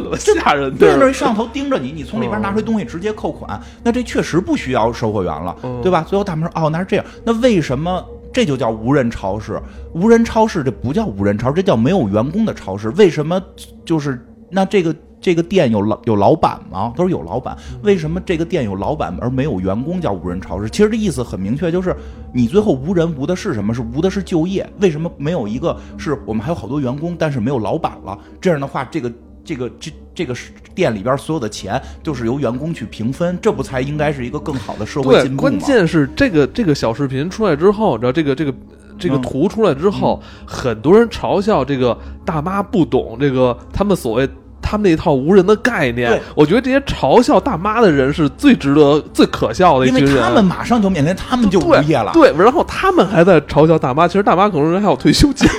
[0.09, 1.09] 我操，吓人对，那的。
[1.09, 6.01] 一摄像头盯着你，你从里边拿出东西直接扣款，那这确实不需要售货员了，嗯对吧？
[6.07, 8.03] 最后他们说，哦，那是这样，那为什么
[8.33, 9.61] 这就叫无人超市？
[9.93, 12.89] 无人超市这不叫无人超市，这叫没有员工的超市。
[12.91, 13.41] 为什么
[13.83, 16.93] 就是那这个这个店有老有老板吗？
[16.95, 20.69] 他说有老板，为什么这个店有老板而没有员工叫无人超市？
[20.69, 21.95] 其实这意思很明确，就是
[22.31, 23.73] 你最后无人无的是什么？
[23.73, 24.67] 是无的是就业。
[24.79, 28.17] 为什么没有一个是我们还有好多员工，但是没有老板了？
[28.39, 29.11] 这样的话，这个
[29.43, 30.35] 这个这这个
[30.75, 35.49] 店里边所有的钱就是由员工去平分，这不才应该是一个更好的社会，进步吗？
[35.49, 38.53] 关键是这个这个小视频出来之后，你知道这个这个
[38.99, 44.29] 这个嗯图出来之后，很多人嘲笑这个大妈不懂这个他们所谓。
[44.67, 50.01] 他们那一套无人的概念对，我觉得这些嘲笑大妈的人是最值得、最可笑的一因为。
[50.19, 52.11] 他们马上就面临，他们就无业了。
[52.11, 55.47] 对，然后他们还在嘲笑大妈，其实大妈可能人还有退休金。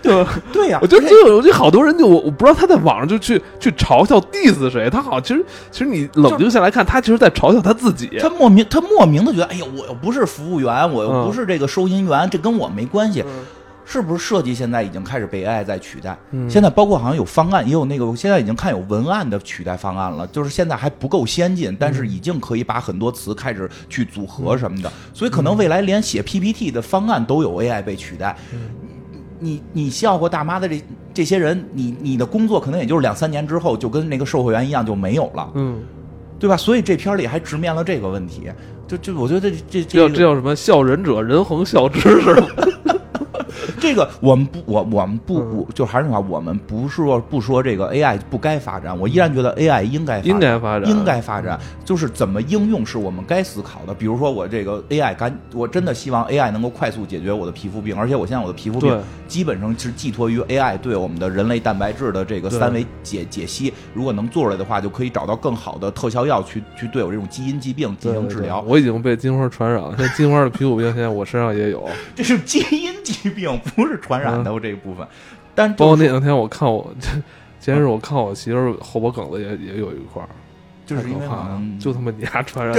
[0.00, 0.30] 对吧？
[0.50, 8.10] 对呀、我觉得就有就好多人就我我不知道他在网上就去去嘲笑 diss 谁，他好像其实其实你冷静下来看，他其实在嘲笑他自己。
[8.18, 13.22] 他莫名他莫名的觉得，哎呀，我又不是服务员，我又嗯不是这个收银员，这跟我没关系。
[13.26, 13.32] 嗯
[13.90, 16.14] 是不是设计现在已经开始被 AI 在取代？
[16.32, 28.36] 嗯现在包括好像有方案，也有那个，我现在已经看有文案的取代方案了，就是现在还不够先进，但是已经可以把很多词开始去组合什么的，所以可能未来连写 PPT 的方案都有 AI 被取代。
[29.40, 30.84] 你你笑话大妈的这
[31.14, 35.80] 这些人，你你的工作可能也就是两三年之后就跟那个售货员一样就没有了，嗯，
[36.38, 36.58] 对吧？
[36.58, 38.50] 所以这片儿里还直面了这个问题，
[38.86, 40.54] 就就我觉得这这这叫这这叫什么？
[40.54, 42.48] 笑人者人恒笑之是吧？
[43.80, 53.94] 这个我们不，我我们不，不就还是那话，我们不是说不说这个 AI 不该发展，我依然觉得 AI 应该应该发展，应该发展，就是怎么应用是我们该思考的。
[53.94, 68.64] 比如说我这个 AI 赶，我真的希望 AI 能够快速解决我的皮肤病，而且我现在我的皮肤病基本上是寄托于 AI 对我们的人类蛋白质的这个三维解解析，如果能做出来的话，就可以找到更好的特效药去去对我这种基因疾病进行治疗。
[68.66, 74.52] 我已经被金花传染了，现在金花的皮肤病现在我身上也有， 这是基因疾病， 不是传染的。
[74.52, 75.06] 我这一部分，
[75.54, 76.92] 但包括那两天我看我
[77.58, 80.28] 前日我看我媳妇后脖梗子也也有一块儿，
[80.86, 81.26] 就是因为
[81.78, 82.76] 就他妈你家传染，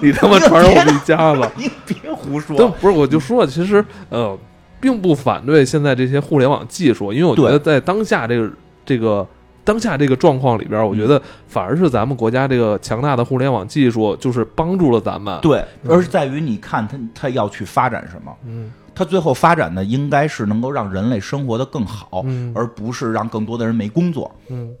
[0.00, 2.68] 你他妈传染我们一家子， 你别胡说。
[2.80, 4.38] 不是，我就说，其实呃，
[4.80, 8.50] 并不反对现在这些互联网技术，因为我觉得在当下这个
[8.86, 9.26] 这个。
[9.66, 11.18] 当下这个状况里边，我觉得
[11.48, 15.40] 反而是咱们国家这个强大的互联网技术，就是帮助了咱们。
[15.40, 22.24] 对，而是在于你看他他要去发展什么，嗯，他最后发展的应该是能够让人类生活的更好，
[22.54, 24.74] 而不是让更多的人没工作，嗯。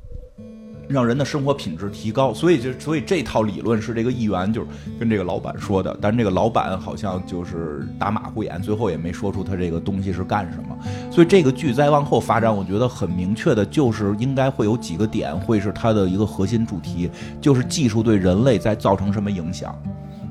[0.86, 4.66] 让人的生活品质提高，所以就所以这套理论是这个议员就是
[5.00, 10.76] 跟这个老板说的，但这个老板好像就是打马虎眼，最后也没说出他这个东西是干什么。
[11.10, 17.10] 所以这个剧再往后发展，我觉得很明确的就是应该会有几个点会是它的一个核心主题，
[17.40, 19.74] 就是技术对人类在造成什么影响，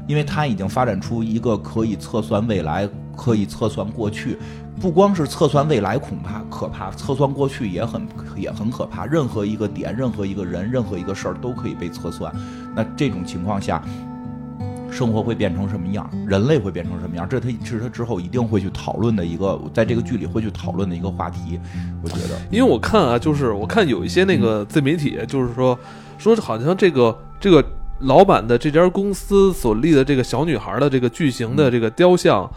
[0.05, 4.37] 因为它已经发展出一个可以测算未来、可以测算过去。
[4.81, 9.05] 不光是测算未来恐怕可怕，测算过去也很也很可怕。
[9.05, 12.33] 任何一个点，任何一个人，任何一个事儿都可以被测算。
[12.75, 13.81] 那这种情况下，
[14.89, 16.09] 生活会变成什么样？
[16.27, 17.29] 人类会变成什么样？
[17.29, 21.59] 这他是他之后一定会去讨论的一个，在这个剧里会去讨论的一个话题。
[22.01, 25.77] 我觉得，因为我看啊，就是我看有一些那个自媒体，就是说
[26.17, 27.63] 说好像这个这个
[27.99, 32.49] 老板的这家公司所立的这个小女孩的这个巨型的这个雕像。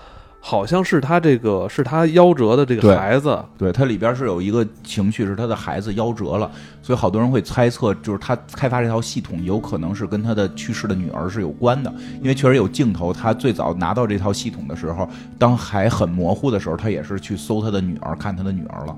[0.48, 6.48] 好像是他这个是他夭折的这个孩子，对他里边是有一个情绪是他的孩子夭折了，
[6.80, 11.92] 所以好多人会猜测，就是他开发这套系统有可能是跟他的去世的女儿是有关的，
[12.22, 18.96] 因为确实有镜头，他最早拿到这套系统的时候，当还很模糊的时候，他也是去搜他的女儿，看他的女儿了。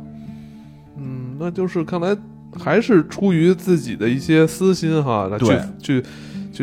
[0.99, 2.14] 嗯，那就是看来
[2.62, 6.03] 还是出于自己的一些私心哈，去去。
[6.03, 6.05] 去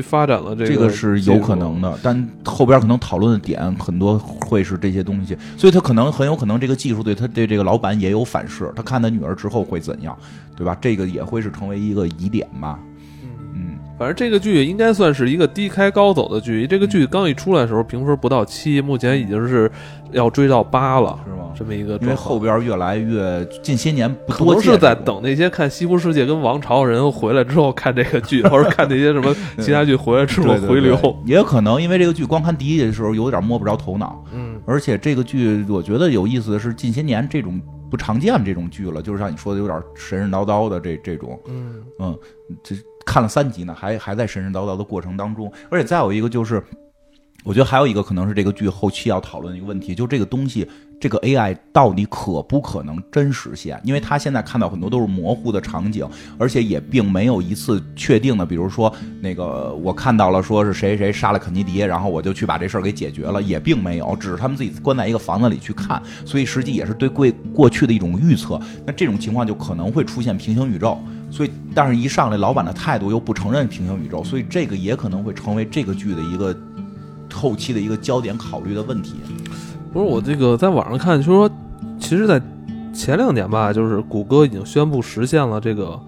[0.02, 10.18] 发展了这个，这个是有可能的，但后边可能讨论的点很多会是这些东西，所以他可能很有可能这个技术对他对这个老板也有反噬，他看他女儿之后会怎样，
[10.56, 10.78] 对吧？
[10.80, 12.80] 这个也会是成为一个疑点吧。
[13.96, 19.72] 嗯，反正这个剧应该算是一个低开高走的剧，这个剧刚一出来的时候评分不到七，目前已经是
[20.12, 21.38] 要追到八了，是吗？
[21.58, 42.20] 这么一个，因为后边越来越近些年不多是在等那些看《西部世界》跟《王朝》的人回来之后看这个剧， 或者看那些什么其他剧回来之后回流，也有可能因为这个剧光看第一集的时候有点摸不着头脑，嗯，而且这个剧我觉得有意思的是近些年这种不常见这种剧了，就是像你说的有点神神叨叨的这这种，嗯嗯，
[42.62, 42.76] 这
[43.06, 46.64] 看了三集呢，还还在神神叨叨的过程当中，而且再有一个就是。
[47.44, 50.68] 我觉得还有一个可能是这个剧后期要讨论的一个问题，就这个东西，
[51.00, 53.80] 这个 AI 到底可不可能真实现？
[53.84, 58.92] 因为他现在看到很多都是模糊的场景，而且也并没有一次确定的，比如说
[59.22, 68.60] 那个我看到了说是谁谁杀了肯尼迪，然后我就去把这事儿给解决了，也并没有，只是他们自己关在一个房子里去看，所以实际也是对过过去的一种预测。
[68.88, 70.98] 那这种情况就可能会出现平行宇宙，
[71.36, 76.56] 所以但是一上来老板的态度又不承认平行宇宙，所以这个也可能会成为这个剧的一个。
[77.34, 79.16] 后期的一个焦点考虑的问题，
[79.92, 81.50] 不是我这个在网上看，就说，
[82.00, 82.42] 其实，在
[82.94, 86.00] 前两年吧，就是谷歌已经宣布实现了这个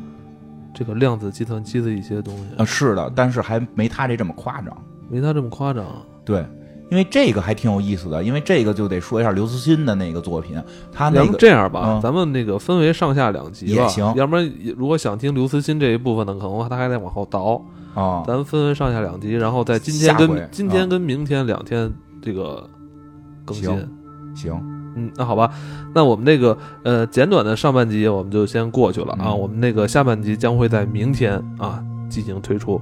[0.74, 4.78] 这个量子计算机的一些东西啊，是的，但是还没他这这么夸张，
[5.10, 5.86] 没他这么夸张。
[6.24, 6.46] 对，
[6.90, 10.62] 因为这个还挺有意思的，因为这个就得说一下刘慈欣的那个作品，
[10.92, 17.62] 他那个这样吧，咱们那个分为上下两集吧，也行，要不然如果想听刘慈欣这一部分的，可能他还得往后倒。
[17.94, 22.70] 啊，咱分为上下两集，然后在今天跟今天跟明天两天这个
[23.44, 23.90] 更新，
[24.36, 24.54] 行，
[24.96, 25.52] 嗯，那好吧，
[25.96, 32.80] 那我们那个呃简短的上半集我们就先过去了啊，我们那个下半集将会在明天啊进行推出。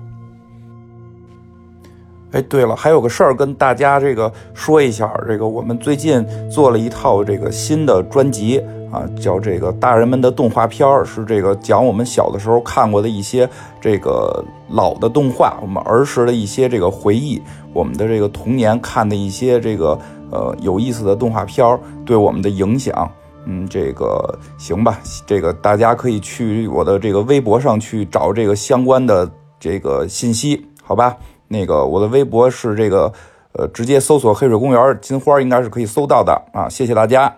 [2.35, 8.61] 哎，对了，还有个事儿跟大家这个说一下，这个我们最近做了一套这个新的专辑。
[8.91, 13.49] 啊，叫这个大人们的动画片儿，是这个讲我们小的时候看过的一些
[13.81, 17.41] 这个老的动画，我们儿时的一些这个回忆，
[17.73, 19.99] 我们的这个童年看的一些这个
[20.31, 23.09] 呃有意思的动画片儿对我们的影响。
[23.45, 29.29] 嗯，这个行吧，这个大家可以去我的这个微博上去找这个相关的
[29.59, 31.17] 这个信息，好吧？
[31.47, 33.11] 那个我的微博是这个
[33.53, 37.33] 呃，直接搜索“黑水公园金花”应该是可以搜到的啊，谢谢大家。